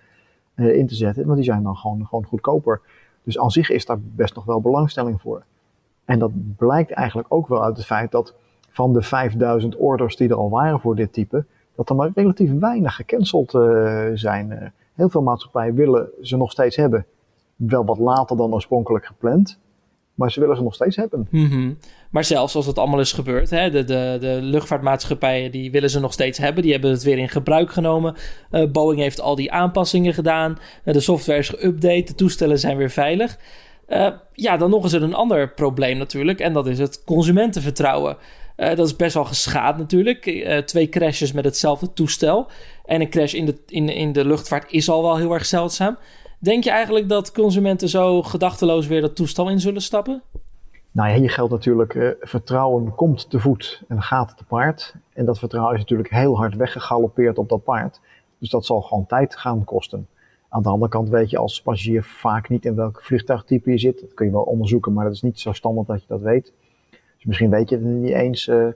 eh, 0.54 0.76
in 0.76 0.86
te 0.86 0.94
zetten. 0.94 1.24
Want 1.24 1.36
die 1.36 1.44
zijn 1.44 1.62
dan 1.62 1.76
gewoon, 1.76 2.06
gewoon 2.06 2.24
goedkoper. 2.24 2.80
Dus 3.22 3.38
aan 3.38 3.50
zich 3.50 3.70
is 3.70 3.86
daar 3.86 3.98
best 4.00 4.34
nog 4.34 4.44
wel 4.44 4.60
belangstelling 4.60 5.20
voor. 5.20 5.42
En 6.04 6.18
dat 6.18 6.30
blijkt 6.56 6.90
eigenlijk 6.90 7.32
ook 7.32 7.48
wel 7.48 7.64
uit 7.64 7.76
het 7.76 7.86
feit 7.86 8.10
dat 8.10 8.34
van 8.70 8.92
de 8.92 9.02
5000 9.02 9.76
orders 9.76 10.16
die 10.16 10.28
er 10.28 10.36
al 10.36 10.50
waren 10.50 10.80
voor 10.80 10.96
dit 10.96 11.12
type, 11.12 11.44
dat 11.74 11.88
er 11.88 11.96
maar 11.96 12.10
relatief 12.14 12.58
weinig 12.58 12.94
gecanceld 12.94 13.54
uh, 13.54 14.06
zijn. 14.14 14.72
Heel 14.94 15.08
veel 15.08 15.22
maatschappijen 15.22 15.74
willen 15.74 16.08
ze 16.20 16.36
nog 16.36 16.50
steeds 16.50 16.76
hebben. 16.76 17.06
Wel 17.56 17.84
wat 17.84 17.98
later 17.98 18.36
dan 18.36 18.52
oorspronkelijk 18.52 19.06
gepland. 19.06 19.58
Maar 20.14 20.32
ze 20.32 20.40
willen 20.40 20.56
ze 20.56 20.62
nog 20.62 20.74
steeds 20.74 20.96
hebben. 20.96 21.26
-hmm. 21.30 21.78
Maar 22.10 22.24
zelfs 22.24 22.54
als 22.54 22.66
het 22.66 22.78
allemaal 22.78 23.00
is 23.00 23.12
gebeurd, 23.12 23.50
hè, 23.50 23.70
de, 23.70 23.84
de, 23.84 24.16
de 24.20 24.38
luchtvaartmaatschappijen 24.42 25.50
die 25.50 25.70
willen 25.70 25.90
ze 25.90 26.00
nog 26.00 26.12
steeds 26.12 26.38
hebben. 26.38 26.62
Die 26.62 26.72
hebben 26.72 26.90
het 26.90 27.02
weer 27.02 27.18
in 27.18 27.28
gebruik 27.28 27.72
genomen. 27.72 28.14
Uh, 28.50 28.70
Boeing 28.70 29.00
heeft 29.00 29.20
al 29.20 29.34
die 29.34 29.52
aanpassingen 29.52 30.14
gedaan. 30.14 30.58
de 30.84 31.00
software 31.00 31.38
is 31.38 31.54
geüpdate. 31.54 32.04
De 32.04 32.14
toestellen 32.14 32.58
zijn 32.58 32.76
weer 32.76 32.90
veilig. 32.90 33.38
Uh, 33.88 34.08
ja, 34.32 34.56
dan 34.56 34.70
nog 34.70 34.84
is 34.84 34.92
er 34.92 35.02
een 35.02 35.14
ander 35.14 35.50
probleem 35.50 35.98
natuurlijk. 35.98 36.40
En 36.40 36.52
dat 36.52 36.66
is 36.66 36.78
het 36.78 37.04
consumentenvertrouwen. 37.04 38.16
Dat 38.56 38.86
is 38.86 38.96
best 38.96 39.14
wel 39.14 39.24
geschaad 39.24 39.78
natuurlijk. 39.78 40.50
Twee 40.64 40.88
crashes 40.88 41.32
met 41.32 41.44
hetzelfde 41.44 41.92
toestel. 41.92 42.46
En 42.84 43.00
een 43.00 43.10
crash 43.10 43.34
in 43.34 43.46
de, 43.46 43.56
in, 43.66 43.88
in 43.88 44.12
de 44.12 44.24
luchtvaart 44.24 44.72
is 44.72 44.88
al 44.88 45.02
wel 45.02 45.16
heel 45.16 45.32
erg 45.32 45.46
zeldzaam. 45.46 45.98
Denk 46.42 46.64
je 46.64 46.70
eigenlijk 46.70 47.08
dat 47.08 47.32
consumenten 47.32 47.88
zo 47.88 48.22
gedachteloos 48.22 48.86
weer 48.86 49.00
dat 49.00 49.16
toestel 49.16 49.50
in 49.50 49.60
zullen 49.60 49.82
stappen? 49.82 50.22
Nou 50.90 51.10
ja, 51.10 51.16
hier 51.16 51.30
geldt 51.30 51.52
natuurlijk, 51.52 52.16
vertrouwen 52.20 52.94
komt 52.94 53.30
te 53.30 53.40
voet 53.40 53.82
en 53.88 54.02
gaat 54.02 54.36
te 54.36 54.44
paard. 54.44 54.94
En 55.12 55.24
dat 55.24 55.38
vertrouwen 55.38 55.74
is 55.74 55.80
natuurlijk 55.80 56.10
heel 56.10 56.36
hard 56.36 56.56
weggegalopeerd 56.56 57.38
op 57.38 57.48
dat 57.48 57.64
paard. 57.64 58.00
Dus 58.38 58.50
dat 58.50 58.66
zal 58.66 58.80
gewoon 58.80 59.06
tijd 59.06 59.36
gaan 59.36 59.64
kosten. 59.64 60.08
Aan 60.48 60.62
de 60.62 60.68
andere 60.68 60.90
kant 60.90 61.08
weet 61.08 61.30
je 61.30 61.38
als 61.38 61.62
passagier 61.62 62.04
vaak 62.04 62.48
niet 62.48 62.64
in 62.64 62.74
welk 62.74 63.02
vliegtuigtype 63.02 63.70
je 63.70 63.78
zit. 63.78 64.00
Dat 64.00 64.14
kun 64.14 64.26
je 64.26 64.32
wel 64.32 64.42
onderzoeken, 64.42 64.92
maar 64.92 65.04
dat 65.04 65.14
is 65.14 65.22
niet 65.22 65.40
zo 65.40 65.52
standaard 65.52 65.86
dat 65.86 66.00
je 66.00 66.06
dat 66.08 66.20
weet. 66.20 66.52
Dus 66.90 67.24
misschien 67.24 67.50
weet 67.50 67.68
je 67.68 67.76
het 67.76 67.84
niet 67.84 68.12
eens. 68.12 68.46
Uh, 68.46 68.66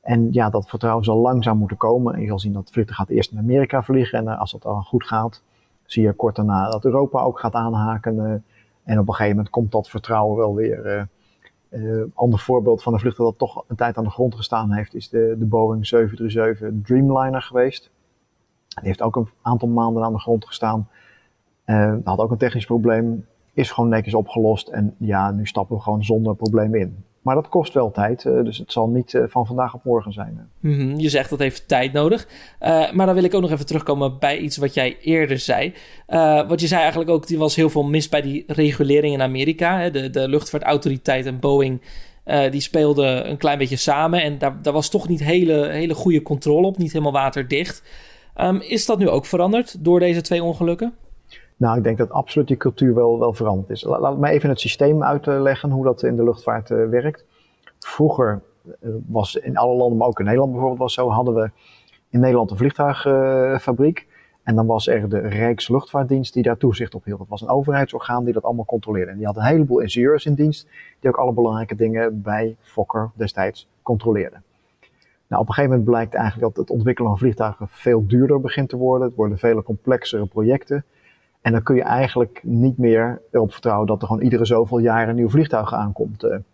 en 0.00 0.32
ja, 0.32 0.50
dat 0.50 0.68
vertrouwen 0.68 1.04
zal 1.04 1.16
langzaam 1.16 1.58
moeten 1.58 1.76
komen. 1.76 2.14
En 2.14 2.20
je 2.20 2.26
zal 2.26 2.38
zien 2.38 2.52
dat 2.52 2.70
vliegtuig 2.72 2.98
gaat 2.98 3.08
eerst 3.08 3.32
naar 3.32 3.42
Amerika 3.42 3.82
vliegen. 3.82 4.18
En 4.18 4.24
uh, 4.24 4.40
als 4.40 4.52
dat 4.52 4.62
dan 4.62 4.82
goed 4.82 5.04
gaat, 5.04 5.42
zie 5.92 6.02
je 6.02 6.12
kort 6.12 6.36
daarna 6.36 6.70
dat 6.70 6.84
Europa 6.84 7.20
ook 7.20 7.38
gaat 7.38 7.54
aanhaken. 7.54 8.14
Uh, 8.14 8.22
en 8.84 8.98
op 8.98 9.08
een 9.08 9.14
gegeven 9.14 9.36
moment 9.36 9.50
komt 9.50 9.72
dat 9.72 9.88
vertrouwen 9.88 10.36
wel 10.36 10.54
weer. 10.54 11.08
Een 11.70 12.12
ander 12.14 12.38
voorbeeld 12.38 12.82
van 12.82 12.92
een 12.92 12.98
vliegtuig 12.98 13.28
dat 13.28 13.38
toch 13.38 13.64
een 13.68 13.76
tijd 13.76 13.96
aan 13.96 14.04
de 14.04 14.10
grond 14.10 14.34
gestaan 14.34 14.72
heeft, 14.72 14.94
is 14.94 15.08
de, 15.08 15.36
de 15.38 15.44
Boeing 15.44 15.86
737 15.86 16.82
Dreamliner 16.82 17.42
geweest. 17.42 17.90
Die 18.68 18.86
heeft 18.86 19.02
ook 19.02 19.16
een 19.16 19.28
aantal 19.42 19.68
maanden 19.68 20.02
aan 20.02 20.12
de 20.12 20.18
grond 20.18 20.46
gestaan. 20.46 20.88
Uh, 21.66 21.94
had 22.04 22.18
ook 22.18 22.30
een 22.30 22.36
technisch 22.36 22.66
probleem. 22.66 23.26
Is 23.52 23.70
gewoon 23.70 23.90
netjes 23.90 24.14
opgelost. 24.14 24.68
En 24.68 24.94
ja, 24.98 25.30
nu 25.30 25.46
stappen 25.46 25.76
we 25.76 25.82
gewoon 25.82 26.04
zonder 26.04 26.34
probleem 26.34 26.74
in. 26.74 27.04
Maar 27.22 27.34
dat 27.34 27.48
kost 27.48 27.74
wel 27.74 27.90
tijd, 27.90 28.24
uh, 28.24 28.44
dus 28.44 28.58
het 28.58 28.72
zal 28.72 28.88
niet 28.88 29.12
uh, 29.12 29.24
van 29.26 29.46
vandaag 29.46 29.74
op 29.74 29.84
morgen 29.84 30.12
zijn. 30.12 30.50
Mm 30.60 30.74
-hmm, 30.74 30.98
je 30.98 31.08
zegt 31.08 31.30
dat 31.30 31.38
heeft 31.38 31.68
tijd 31.68 31.92
nodig. 31.92 32.28
Uh, 32.60 32.92
maar 32.92 33.06
dan 33.06 33.14
wil 33.14 33.24
ik 33.24 33.34
ook 33.34 33.40
nog 33.40 33.50
even 33.50 33.66
terugkomen 33.66 34.18
bij 34.18 34.38
iets 34.38 34.56
wat 34.56 34.74
jij 34.74 34.98
eerder 35.00 35.38
zei. 35.38 35.74
wat 36.48 36.60
je 36.60 36.66
zei 36.66 36.80
eigenlijk 36.80 37.10
ook, 37.10 37.26
die 37.26 37.38
was 37.38 37.56
heel 37.56 37.70
veel 37.70 37.82
mis 37.82 38.08
bij 38.08 38.22
die 38.22 38.44
regulering 38.46 39.14
in 39.14 39.22
Amerika. 39.22 39.90
De, 39.90 40.10
de 40.10 40.28
luchtvaartautoriteit 40.28 41.26
en 41.26 41.40
Boeing, 41.40 41.80
die 42.50 42.60
speelden 42.60 43.30
een 43.30 43.36
klein 43.36 43.58
beetje 43.58 43.76
samen. 43.76 44.22
En 44.22 44.38
daar, 44.38 44.62
daar 44.62 44.72
was 44.72 44.88
toch 44.88 45.08
niet 45.08 45.24
hele, 45.24 45.68
hele 45.68 45.94
goede 45.94 46.22
controle 46.22 46.66
op, 46.66 46.78
niet 46.78 46.92
helemaal 46.92 47.12
waterdicht. 47.12 47.82
Um, 48.36 48.60
is 48.60 48.86
dat 48.86 48.98
nu 48.98 49.08
ook 49.08 49.26
veranderd 49.26 49.84
door 49.84 50.00
deze 50.00 50.20
twee 50.20 50.42
ongelukken? 50.42 50.94
Nou, 51.62 51.76
ik 51.76 51.82
denk 51.82 51.98
dat 51.98 52.10
absoluut 52.10 52.48
die 52.48 52.56
cultuur 52.56 52.94
wel, 52.94 53.18
wel 53.18 53.32
veranderd 53.32 53.70
is. 53.70 53.82
Laat, 53.82 54.00
laat 54.00 54.18
me 54.18 54.28
even 54.28 54.48
het 54.48 54.60
systeem 54.60 55.02
uitleggen 55.02 55.70
hoe 55.70 55.84
dat 55.84 56.02
in 56.02 56.16
de 56.16 56.24
luchtvaart 56.24 56.70
uh, 56.70 56.88
werkt. 56.88 57.24
Vroeger 57.78 58.42
uh, 58.80 58.94
was 59.06 59.36
in 59.36 59.56
alle 59.56 59.74
landen, 59.74 59.98
maar 59.98 60.08
ook 60.08 60.18
in 60.18 60.24
Nederland 60.24 60.50
bijvoorbeeld 60.52 60.80
was 60.80 60.94
zo, 60.94 61.08
hadden 61.08 61.34
we 61.34 61.50
in 62.10 62.20
Nederland 62.20 62.50
een 62.50 62.56
vliegtuigfabriek. 62.56 63.98
Uh, 63.98 64.14
en 64.42 64.54
dan 64.54 64.66
was 64.66 64.86
er 64.86 65.08
de 65.08 65.18
Rijksluchtvaartdienst 65.18 66.34
die 66.34 66.42
daar 66.42 66.56
toezicht 66.56 66.94
op 66.94 67.04
hield. 67.04 67.18
Dat 67.18 67.28
was 67.28 67.40
een 67.40 67.48
overheidsorgaan 67.48 68.24
die 68.24 68.32
dat 68.32 68.42
allemaal 68.42 68.64
controleerde. 68.64 69.10
En 69.10 69.16
die 69.16 69.26
had 69.26 69.36
een 69.36 69.42
heleboel 69.42 69.78
ingenieurs 69.78 70.26
in 70.26 70.34
dienst 70.34 70.68
die 71.00 71.10
ook 71.10 71.16
alle 71.16 71.32
belangrijke 71.32 71.76
dingen 71.76 72.22
bij 72.22 72.56
Fokker 72.60 73.10
destijds 73.14 73.68
controleerden. 73.82 74.42
Nou, 75.26 75.42
op 75.42 75.48
een 75.48 75.54
gegeven 75.54 75.70
moment 75.70 75.90
blijkt 75.90 76.14
eigenlijk 76.14 76.54
dat 76.54 76.66
het 76.66 76.76
ontwikkelen 76.76 77.10
van 77.10 77.18
vliegtuigen 77.18 77.68
veel 77.68 78.06
duurder 78.06 78.40
begint 78.40 78.68
te 78.68 78.76
worden. 78.76 79.06
Het 79.06 79.16
worden 79.16 79.38
vele 79.38 79.62
complexere 79.62 80.26
projecten. 80.26 80.84
En 81.42 81.52
dan 81.52 81.62
kun 81.62 81.74
je 81.74 81.82
eigenlijk 81.82 82.40
niet 82.42 82.78
meer 82.78 83.20
erop 83.30 83.52
vertrouwen 83.52 83.86
dat 83.86 84.02
er 84.02 84.06
gewoon 84.06 84.22
iedere 84.22 84.44
zoveel 84.44 84.78
jaar 84.78 85.08
een 85.08 85.14
nieuw 85.14 85.28
vliegtuig 85.28 85.74
aankomt. 85.74 86.22
En 86.22 86.44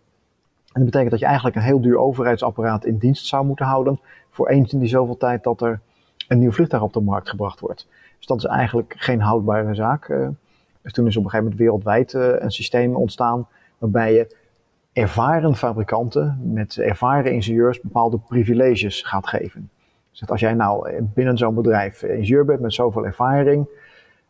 dat 0.73 0.85
betekent 0.85 1.11
dat 1.11 1.19
je 1.19 1.25
eigenlijk 1.25 1.55
een 1.55 1.61
heel 1.61 1.81
duur 1.81 1.97
overheidsapparaat 1.97 2.85
in 2.85 2.97
dienst 2.97 3.25
zou 3.25 3.45
moeten 3.45 3.65
houden. 3.65 3.99
voor 4.29 4.49
eens 4.49 4.73
in 4.73 4.79
die 4.79 4.87
zoveel 4.87 5.17
tijd 5.17 5.43
dat 5.43 5.61
er 5.61 5.79
een 6.27 6.39
nieuw 6.39 6.51
vliegtuig 6.51 6.83
op 6.83 6.93
de 6.93 7.01
markt 7.01 7.29
gebracht 7.29 7.59
wordt. 7.59 7.87
Dus 8.17 8.25
dat 8.25 8.37
is 8.37 8.45
eigenlijk 8.45 8.93
geen 8.97 9.21
houdbare 9.21 9.75
zaak. 9.75 10.07
Dus 10.81 10.93
toen 10.93 11.07
is 11.07 11.17
op 11.17 11.23
een 11.23 11.29
gegeven 11.29 11.51
moment 11.51 11.57
wereldwijd 11.57 12.13
een 12.13 12.51
systeem 12.51 12.95
ontstaan 12.95 13.47
waarbij 13.77 14.13
je 14.13 14.35
ervaren 14.93 15.55
fabrikanten 15.55 16.39
met 16.43 16.77
ervaren 16.77 17.31
ingenieurs 17.31 17.81
bepaalde 17.81 18.17
privileges 18.17 19.01
gaat 19.01 19.27
geven. 19.27 19.69
Dus 20.11 20.29
als 20.29 20.39
jij 20.39 20.53
nou 20.53 21.01
binnen 21.13 21.37
zo'n 21.37 21.55
bedrijf 21.55 22.03
ingenieur 22.03 22.45
bent 22.45 22.59
met 22.59 22.73
zoveel 22.73 23.05
ervaring 23.05 23.67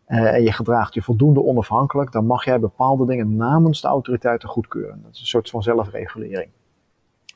uh, 0.10 0.34
en 0.34 0.44
je 0.44 0.52
gedraagt 0.52 0.94
je 0.94 1.02
voldoende 1.02 1.44
onafhankelijk, 1.44 2.12
dan 2.12 2.26
mag 2.26 2.46
jij 2.46 2.60
bepaalde 2.60 3.06
dingen 3.06 3.36
namens 3.36 3.82
de 3.82 3.88
autoriteiten 3.88 4.50
goedkeuren. 4.50 5.02
Dat 5.04 5.14
is 5.14 5.20
een 5.20 5.26
soort 5.26 5.50
van 5.50 5.64
zelfregulering. 5.64 6.50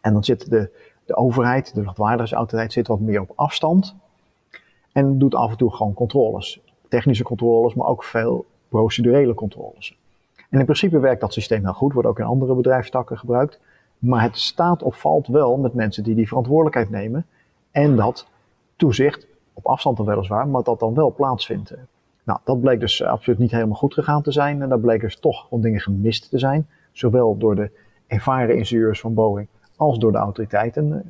En 0.01 0.13
dan 0.13 0.23
zit 0.23 0.49
de, 0.49 0.69
de 1.05 1.15
overheid, 1.15 1.73
de 1.73 1.81
luchtvaardigheidsautoriteit, 1.81 2.73
zit 2.73 2.87
wat 2.87 2.99
meer 2.99 3.21
op 3.21 3.31
afstand 3.35 3.95
en 4.91 5.17
doet 5.17 5.35
af 5.35 5.51
en 5.51 5.57
toe 5.57 5.75
gewoon 5.75 5.93
controles. 5.93 6.61
Technische 6.87 7.23
controles, 7.23 7.73
maar 7.73 7.87
ook 7.87 8.03
veel 8.03 8.45
procedurele 8.69 9.33
controles. 9.33 9.97
En 10.49 10.59
in 10.59 10.65
principe 10.65 10.99
werkt 10.99 11.21
dat 11.21 11.33
systeem 11.33 11.63
heel 11.63 11.73
goed, 11.73 11.93
wordt 11.93 12.07
ook 12.07 12.19
in 12.19 12.25
andere 12.25 12.55
bedrijfstakken 12.55 13.17
gebruikt. 13.17 13.59
Maar 13.99 14.21
het 14.21 14.37
staat 14.37 14.83
of 14.83 14.99
valt 14.99 15.27
wel 15.27 15.57
met 15.57 15.73
mensen 15.73 16.03
die 16.03 16.15
die 16.15 16.27
verantwoordelijkheid 16.27 16.89
nemen. 16.89 17.25
En 17.71 17.95
dat 17.95 18.27
toezicht, 18.75 19.27
op 19.53 19.65
afstand 19.65 19.97
dan 19.97 20.05
weliswaar, 20.05 20.47
maar 20.47 20.63
dat 20.63 20.79
dan 20.79 20.93
wel 20.93 21.13
plaatsvindt. 21.13 21.73
Nou, 22.23 22.39
dat 22.43 22.61
bleek 22.61 22.79
dus 22.79 23.03
absoluut 23.03 23.39
niet 23.39 23.51
helemaal 23.51 23.75
goed 23.75 23.93
gegaan 23.93 24.21
te 24.21 24.31
zijn. 24.31 24.61
En 24.61 24.69
daar 24.69 24.79
bleek 24.79 25.01
dus 25.01 25.19
toch 25.19 25.47
wat 25.49 25.61
dingen 25.61 25.79
gemist 25.79 26.29
te 26.29 26.39
zijn. 26.39 26.67
Zowel 26.91 27.37
door 27.37 27.55
de 27.55 27.69
ervaren 28.07 28.57
ingenieurs 28.57 28.99
van 28.99 29.13
Boeing 29.13 29.47
als 29.75 29.99
door 29.99 30.11
de 30.11 30.17
autoriteiten. 30.17 31.09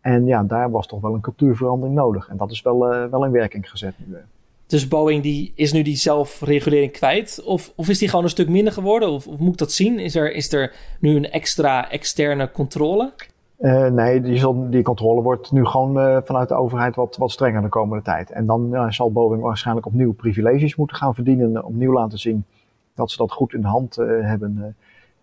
En 0.00 0.26
ja, 0.26 0.42
daar 0.42 0.70
was 0.70 0.86
toch 0.86 1.00
wel 1.00 1.14
een 1.14 1.20
cultuurverandering 1.20 1.96
nodig. 1.96 2.28
En 2.28 2.36
dat 2.36 2.50
is 2.50 2.62
wel, 2.62 2.94
uh, 2.94 3.10
wel 3.10 3.24
in 3.24 3.30
werking 3.30 3.70
gezet 3.70 3.94
nu. 4.04 4.16
Dus 4.66 4.88
Boeing 4.88 5.22
die, 5.22 5.52
is 5.54 5.72
nu 5.72 5.82
die 5.82 5.96
zelfregulering 5.96 6.92
kwijt? 6.92 7.42
Of, 7.44 7.72
of 7.76 7.88
is 7.88 7.98
die 7.98 8.08
gewoon 8.08 8.24
een 8.24 8.30
stuk 8.30 8.48
minder 8.48 8.72
geworden? 8.72 9.10
Of, 9.10 9.26
of 9.26 9.38
moet 9.38 9.52
ik 9.52 9.58
dat 9.58 9.72
zien? 9.72 9.98
Is 9.98 10.14
er, 10.14 10.32
is 10.32 10.52
er 10.52 10.72
nu 11.00 11.16
een 11.16 11.30
extra 11.30 11.90
externe 11.90 12.50
controle? 12.50 13.12
Uh, 13.58 13.86
nee, 13.86 14.20
die, 14.20 14.68
die, 14.68 14.82
controle 14.82 15.22
wordt 15.22 15.52
nu 15.52 15.64
gewoon 15.64 15.98
uh, 15.98 16.18
vanuit 16.24 16.48
de 16.48 16.54
overheid 16.54 16.94
wat, 16.94 17.16
wat 17.16 17.30
strenger 17.30 17.62
de 17.62 17.68
komende 17.68 18.04
tijd. 18.04 18.30
En 18.30 18.46
dan 18.46 18.92
zal 18.92 19.12
Boeing 19.12 19.42
waarschijnlijk 19.42 19.86
opnieuw 19.86 20.12
privileges 20.12 20.76
moeten 20.76 20.96
gaan 20.96 21.14
verdienen. 21.14 21.64
Opnieuw 21.64 21.92
laten 21.92 22.18
zien 22.18 22.44
dat 22.94 23.10
ze 23.10 23.16
dat 23.16 23.32
goed 23.32 23.52
in 23.52 23.60
de 23.60 23.66
hand 23.66 23.96
hebben. 24.20 24.76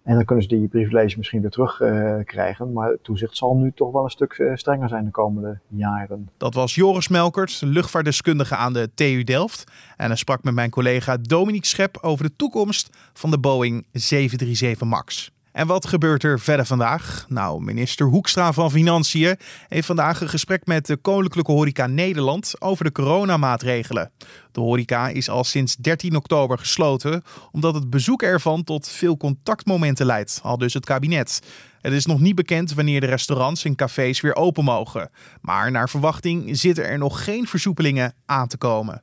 En 0.04 0.16
dan 0.16 0.26
kunnen 0.26 0.44
ze 0.44 0.50
die 0.50 0.68
privilege 0.68 1.18
misschien 1.18 1.42
weer 1.42 1.50
terugkrijgen. 1.50 2.26
krijgen. 2.26 2.74
maar 2.74 2.90
het 2.90 3.04
toezicht 3.04 3.38
zal 3.38 3.56
nu 3.56 3.72
toch 3.76 3.92
wel 3.92 4.04
een 4.04 4.10
stuk 4.10 4.52
strenger 4.56 4.90
zijn 4.90 5.06
de 5.06 5.12
komende 5.12 5.60
jaren. 5.68 6.30
Dat 6.38 6.54
was 6.54 6.76
Joris 6.76 7.08
Melkert, 7.08 7.62
luchtvaartdeskundige 7.64 8.56
aan 8.56 8.74
de 8.74 8.90
TU 8.94 9.24
Delft. 9.24 9.72
En 9.98 10.08
hij 10.08 10.16
sprak 10.16 10.44
met 10.44 10.54
mijn 10.54 10.70
collega 10.70 11.18
Dominique 11.18 11.68
Schep 11.68 11.98
over 12.02 12.26
de 12.26 12.36
toekomst 12.36 12.98
van 13.14 13.32
de 13.32 13.40
Boeing 13.40 13.86
737 13.92 14.88
MAX. 14.88 15.32
En 15.52 15.68
wat 15.68 15.88
gebeurt 15.88 16.24
er 16.24 16.40
verder 16.40 16.66
vandaag? 16.66 17.26
Nou, 17.30 17.64
minister 17.64 18.06
Hoekstra 18.06 18.54
van 18.54 18.72
Financiën 18.72 19.38
heeft 19.68 19.86
vandaag 19.86 20.22
een 20.22 20.30
gesprek 20.30 20.66
met 20.66 20.86
de 20.86 20.98
Koninklijke 20.98 21.52
Horeca 21.52 21.88
Nederland 21.88 22.54
over 22.60 22.84
de 22.86 22.92
coronamaatregelen. 22.92 24.12
De 24.52 24.60
horeca 24.60 25.08
is 25.08 25.30
al 25.30 25.44
sinds 25.44 25.76
13 25.76 26.16
oktober 26.16 26.58
gesloten 26.58 27.24
omdat 27.52 27.74
het 27.74 27.90
bezoek 27.90 28.22
ervan 28.22 28.64
tot 28.64 28.88
veel 28.88 29.18
contactmomenten 29.18 30.06
leidt, 30.06 30.40
al 30.44 30.58
dus 30.58 30.74
het 30.74 30.86
kabinet. 30.86 31.42
Het 31.82 31.94
is 31.94 32.06
nog 32.06 32.20
niet 32.20 32.36
bekend 32.36 32.74
wanneer 32.74 33.00
de 33.00 33.08
restaurants 33.08 33.66
en 33.66 33.76
cafés 33.76 34.22
weer 34.22 34.36
open 34.36 34.64
mogen. 34.64 35.10
Maar 35.42 35.72
naar 35.72 35.90
verwachting 35.90 36.58
zitten 36.58 36.86
er 36.86 36.98
nog 36.98 37.24
geen 37.24 37.48
versoepelingen 37.48 38.14
aan 38.26 38.48
te 38.48 38.58
komen. 38.58 39.00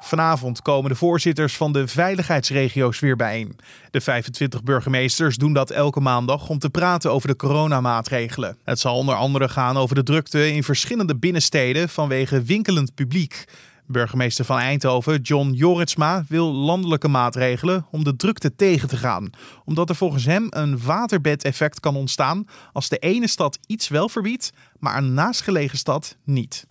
Vanavond 0.00 0.62
komen 0.62 0.90
de 0.90 0.96
voorzitters 0.96 1.56
van 1.56 1.72
de 1.72 1.88
veiligheidsregio's 1.88 3.00
weer 3.00 3.16
bijeen. 3.16 3.56
De 3.90 4.00
25 4.00 4.62
burgemeesters 4.62 5.36
doen 5.36 5.52
dat 5.52 5.70
elke 5.70 6.00
maandag 6.00 6.48
om 6.48 6.58
te 6.58 6.70
praten 6.70 7.12
over 7.12 7.28
de 7.28 7.36
coronamaatregelen. 7.36 8.58
Het 8.64 8.78
zal 8.78 8.96
onder 8.96 9.14
andere 9.14 9.48
gaan 9.48 9.76
over 9.76 9.94
de 9.94 10.02
drukte 10.02 10.52
in 10.52 10.62
verschillende 10.62 11.16
binnensteden 11.16 11.88
vanwege 11.88 12.42
winkelend 12.42 12.94
publiek. 12.94 13.44
Burgemeester 13.86 14.44
van 14.44 14.58
Eindhoven, 14.58 15.20
John 15.20 15.50
Joritsma, 15.50 16.24
wil 16.28 16.52
landelijke 16.52 17.08
maatregelen 17.08 17.86
om 17.90 18.04
de 18.04 18.16
drukte 18.16 18.54
tegen 18.54 18.88
te 18.88 18.96
gaan. 18.96 19.30
Omdat 19.64 19.88
er 19.88 19.96
volgens 19.96 20.24
hem 20.24 20.46
een 20.50 20.82
waterbedeffect 20.82 21.80
kan 21.80 21.96
ontstaan 21.96 22.44
als 22.72 22.88
de 22.88 22.98
ene 22.98 23.28
stad 23.28 23.58
iets 23.66 23.88
wel 23.88 24.08
verbiedt, 24.08 24.52
maar 24.78 24.96
een 24.96 25.14
naastgelegen 25.14 25.78
stad 25.78 26.16
niet. 26.24 26.66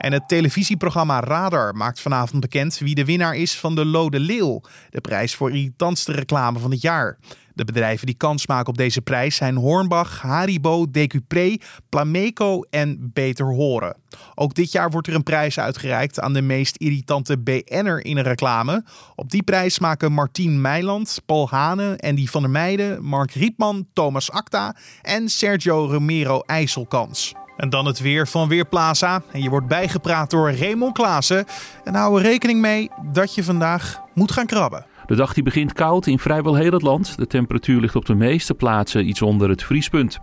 En 0.00 0.12
het 0.12 0.28
televisieprogramma 0.28 1.20
Radar 1.20 1.74
maakt 1.74 2.00
vanavond 2.00 2.40
bekend 2.40 2.78
wie 2.78 2.94
de 2.94 3.04
winnaar 3.04 3.36
is 3.36 3.58
van 3.58 3.74
de 3.74 3.84
Lode 3.84 4.20
Leeuw, 4.20 4.60
de 4.90 5.00
prijs 5.00 5.34
voor 5.34 5.50
irritantste 5.50 6.12
reclame 6.12 6.58
van 6.58 6.70
het 6.70 6.80
jaar. 6.80 7.18
De 7.54 7.64
bedrijven 7.64 8.06
die 8.06 8.14
kans 8.14 8.46
maken 8.46 8.68
op 8.68 8.76
deze 8.76 9.00
prijs 9.00 9.36
zijn 9.36 9.56
Hornbach, 9.56 10.20
Haribo, 10.22 10.90
Decupré, 10.90 11.56
Plameco 11.88 12.60
en 12.60 13.10
Beter 13.12 13.46
Horen. 13.46 13.96
Ook 14.34 14.54
dit 14.54 14.72
jaar 14.72 14.90
wordt 14.90 15.06
er 15.06 15.14
een 15.14 15.22
prijs 15.22 15.58
uitgereikt 15.58 16.20
aan 16.20 16.32
de 16.32 16.42
meest 16.42 16.76
irritante 16.76 17.38
BN'er 17.38 18.04
in 18.04 18.16
een 18.16 18.22
reclame. 18.22 18.84
Op 19.14 19.30
die 19.30 19.42
prijs 19.42 19.78
maken 19.78 20.12
Martien 20.12 20.60
Meiland, 20.60 21.20
Paul 21.26 21.48
Hane, 21.48 21.98
Andy 21.98 22.26
van 22.26 22.42
der 22.42 22.50
Meijden, 22.50 23.04
Mark 23.04 23.32
Riepman, 23.32 23.86
Thomas 23.92 24.30
Acta 24.30 24.76
en 25.02 25.28
Sergio 25.28 25.86
Romero 25.86 26.40
IJssel 26.40 26.86
kans. 26.86 27.34
En 27.60 27.70
dan 27.70 27.86
het 27.86 28.00
weer 28.00 28.28
van 28.28 28.48
Weerplaza. 28.48 29.22
En 29.32 29.42
je 29.42 29.50
wordt 29.50 29.66
bijgepraat 29.66 30.30
door 30.30 30.52
Raymond 30.52 30.92
Klaassen. 30.92 31.44
En 31.84 31.94
hou 31.94 32.16
er 32.16 32.22
rekening 32.22 32.60
mee 32.60 32.90
dat 33.12 33.34
je 33.34 33.44
vandaag 33.44 34.00
moet 34.14 34.32
gaan 34.32 34.46
krabben. 34.46 34.86
De 35.06 35.14
dag 35.14 35.34
die 35.34 35.42
begint 35.42 35.72
koud 35.72 36.06
in 36.06 36.18
vrijwel 36.18 36.54
heel 36.54 36.72
het 36.72 36.82
land. 36.82 37.16
De 37.16 37.26
temperatuur 37.26 37.80
ligt 37.80 37.96
op 37.96 38.06
de 38.06 38.14
meeste 38.14 38.54
plaatsen 38.54 39.08
iets 39.08 39.22
onder 39.22 39.48
het 39.48 39.62
vriespunt. 39.62 40.18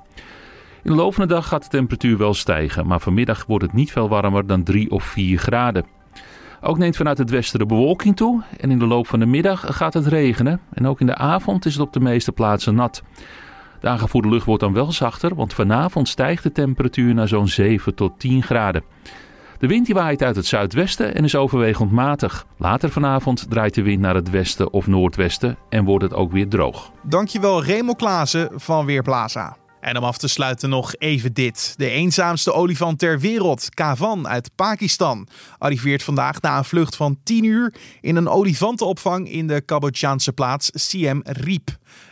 In 0.84 0.91
de 0.91 0.96
loop 0.96 1.13
van 1.13 1.27
de 1.27 1.34
dag 1.34 1.48
gaat 1.48 1.63
de 1.63 1.70
temperatuur 1.70 2.17
wel 2.17 2.34
stijgen, 2.34 2.88
maar 2.88 3.00
vanmiddag 3.00 3.46
wordt 3.46 3.63
het 3.63 3.74
niet 3.74 3.91
veel 3.91 4.10
warmer 4.10 4.48
dan 4.48 4.63
3 4.63 4.91
of 4.91 5.03
4 5.03 5.38
graden. 5.38 5.86
Ook 6.62 6.77
neemt 6.77 6.96
vanuit 6.96 7.17
het 7.17 7.29
westen 7.29 7.60
de 7.60 7.65
bewolking 7.65 8.15
toe 8.15 8.44
en 8.60 8.72
in 8.72 8.79
de 8.79 8.88
loop 8.88 9.08
van 9.08 9.20
de 9.20 9.25
middag 9.25 9.75
gaat 9.75 9.94
het 9.94 10.08
regenen. 10.08 10.60
En 10.74 10.88
ook 10.88 11.00
in 11.00 11.06
de 11.06 11.15
avond 11.15 11.65
is 11.65 11.74
het 11.74 11.82
op 11.82 11.94
de 11.94 12.00
meeste 12.00 12.32
plaatsen 12.32 12.75
nat. 12.75 13.03
De 13.88 13.94
aangevoerde 13.94 14.29
lucht 14.29 14.46
wordt 14.46 14.62
dan 14.62 14.74
wel 14.74 14.91
zachter, 14.91 15.36
want 15.36 15.53
vanavond 15.53 16.08
stijgt 16.08 16.44
de 16.44 16.51
temperatuur 16.51 17.13
naar 17.13 17.27
zo'n 17.27 17.48
7 17.48 17.96
tot 17.96 18.20
10 18.20 18.44
graden. 18.44 18.84
De 19.60 19.67
wind 19.67 19.86
die 19.86 19.96
waait 19.96 20.24
uit 20.24 20.36
het 20.36 20.46
zuidwesten 20.46 21.15
en 21.15 21.24
is 21.24 21.36
overwegend 21.36 21.91
matig. 21.91 22.46
Later 22.58 22.91
vanavond 22.91 23.50
draait 23.50 23.74
de 23.74 23.82
wind 23.82 24.00
naar 24.00 24.15
het 24.15 24.29
westen 24.29 24.74
of 24.74 24.88
noordwesten 24.88 25.58
en 25.70 25.86
wordt 25.86 26.03
het 26.03 26.13
ook 26.13 26.32
weer 26.32 26.48
droog. 26.48 26.91
Dankjewel 27.03 27.64
Remo 27.64 27.94
Klaassen 27.94 28.50
van 28.55 28.85
Weerplaza. 28.85 29.57
En 29.79 29.98
om 29.98 30.03
af 30.03 30.18
te 30.18 30.27
sluiten 30.27 30.70
nog 30.70 30.96
even 30.96 31.33
dit. 31.33 31.74
De 31.77 31.90
eenzaamste 31.90 32.53
olifant 32.53 33.00
ter 33.00 33.20
wereld, 33.20 33.70
Kavan 33.74 34.27
uit 34.27 34.50
Pakistan, 34.55 35.27
arriveert 35.57 36.03
vandaag 36.03 36.42
na 36.42 36.57
een 36.57 36.66
vlucht 36.66 36.96
van 36.96 37.18
10 37.24 37.44
uur 37.44 37.74
in 38.01 38.16
een 38.16 38.27
olifantenopvang 38.27 39.31
in 39.31 39.48
de 39.48 39.66
Cambodjaanse 39.66 40.33
plaats 40.33 40.70
Siem 40.74 41.22
Reap. 41.24 41.70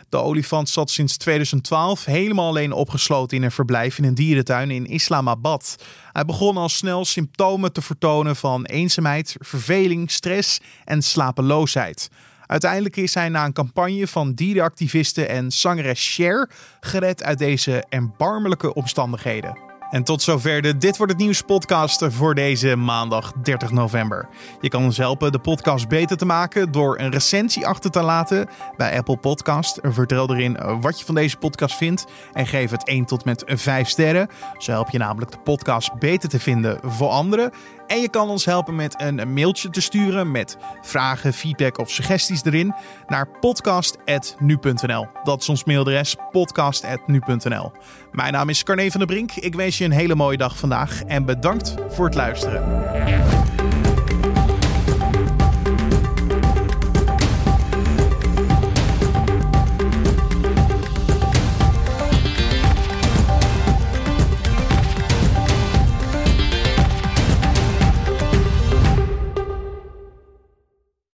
De 0.08 0.16
olifant 0.16 0.68
zat 0.68 0.90
sinds 0.90 1.16
2012 1.16 2.04
helemaal 2.04 2.48
alleen 2.48 2.72
opgesloten 2.72 3.36
in 3.36 3.42
een 3.42 3.50
verblijf 3.50 3.98
in 3.98 4.04
een 4.04 4.14
dierentuin 4.14 4.70
in 4.70 4.86
Islamabad. 4.86 5.76
Hij 6.12 6.24
begon 6.24 6.56
al 6.56 6.68
snel 6.68 7.04
symptomen 7.04 7.72
te 7.72 7.82
vertonen 7.82 8.36
van 8.36 8.64
eenzaamheid, 8.64 9.36
verveling, 9.38 10.10
stress 10.10 10.60
en 10.84 11.02
slapeloosheid. 11.02 12.10
Uiteindelijk 12.46 12.96
is 12.96 13.14
hij 13.14 13.28
na 13.28 13.44
een 13.44 13.52
campagne 13.52 14.06
van 14.06 14.32
dierenactivisten 14.32 15.28
en 15.28 15.52
zangeres 15.52 16.14
Cher 16.14 16.50
gered 16.80 17.22
uit 17.22 17.38
deze 17.38 17.84
erbarmelijke 17.88 18.74
omstandigheden. 18.74 19.65
En 19.90 20.04
tot 20.04 20.22
zover 20.22 20.62
de 20.62 20.76
Dit 20.76 20.96
Wordt 20.96 21.12
Het 21.12 21.22
Nieuws 21.22 21.42
podcast 21.42 22.04
voor 22.08 22.34
deze 22.34 22.76
maandag 22.76 23.32
30 23.32 23.70
november. 23.70 24.28
Je 24.60 24.68
kan 24.68 24.84
ons 24.84 24.96
helpen 24.96 25.32
de 25.32 25.38
podcast 25.38 25.88
beter 25.88 26.16
te 26.16 26.26
maken 26.26 26.72
door 26.72 26.98
een 26.98 27.10
recensie 27.10 27.66
achter 27.66 27.90
te 27.90 28.02
laten 28.02 28.48
bij 28.76 28.96
Apple 28.96 29.16
Podcast. 29.16 29.78
Vertel 29.82 30.34
erin 30.34 30.80
wat 30.80 30.98
je 30.98 31.04
van 31.04 31.14
deze 31.14 31.36
podcast 31.36 31.76
vindt 31.76 32.04
en 32.32 32.46
geef 32.46 32.70
het 32.70 32.86
1 32.88 33.04
tot 33.04 33.24
met 33.24 33.42
5 33.46 33.88
sterren. 33.88 34.28
Zo 34.58 34.72
help 34.72 34.90
je 34.90 34.98
namelijk 34.98 35.30
de 35.30 35.38
podcast 35.38 35.94
beter 35.98 36.28
te 36.28 36.40
vinden 36.40 36.78
voor 36.82 37.08
anderen. 37.08 37.52
En 37.86 38.00
je 38.00 38.08
kan 38.08 38.28
ons 38.28 38.44
helpen 38.44 38.74
met 38.74 39.00
een 39.00 39.32
mailtje 39.32 39.70
te 39.70 39.80
sturen 39.80 40.30
met 40.30 40.56
vragen, 40.82 41.32
feedback 41.32 41.78
of 41.78 41.90
suggesties 41.90 42.44
erin 42.44 42.74
naar 43.06 43.28
podcast.nu.nl. 43.40 45.06
Dat 45.24 45.40
is 45.40 45.48
ons 45.48 45.64
mailadres 45.64 46.16
podcast.nu.nl. 46.30 47.72
Mijn 48.12 48.32
naam 48.32 48.48
is 48.48 48.62
Carne 48.62 48.90
van 48.90 49.00
der 49.00 49.08
Brink. 49.08 49.32
Ik 49.32 49.54
je 49.78 49.84
een 49.84 49.90
hele 49.90 50.14
mooie 50.14 50.36
dag 50.36 50.58
vandaag 50.58 51.02
en 51.06 51.24
bedankt 51.24 51.74
voor 51.88 52.04
het 52.04 52.14
luisteren. 52.14 53.35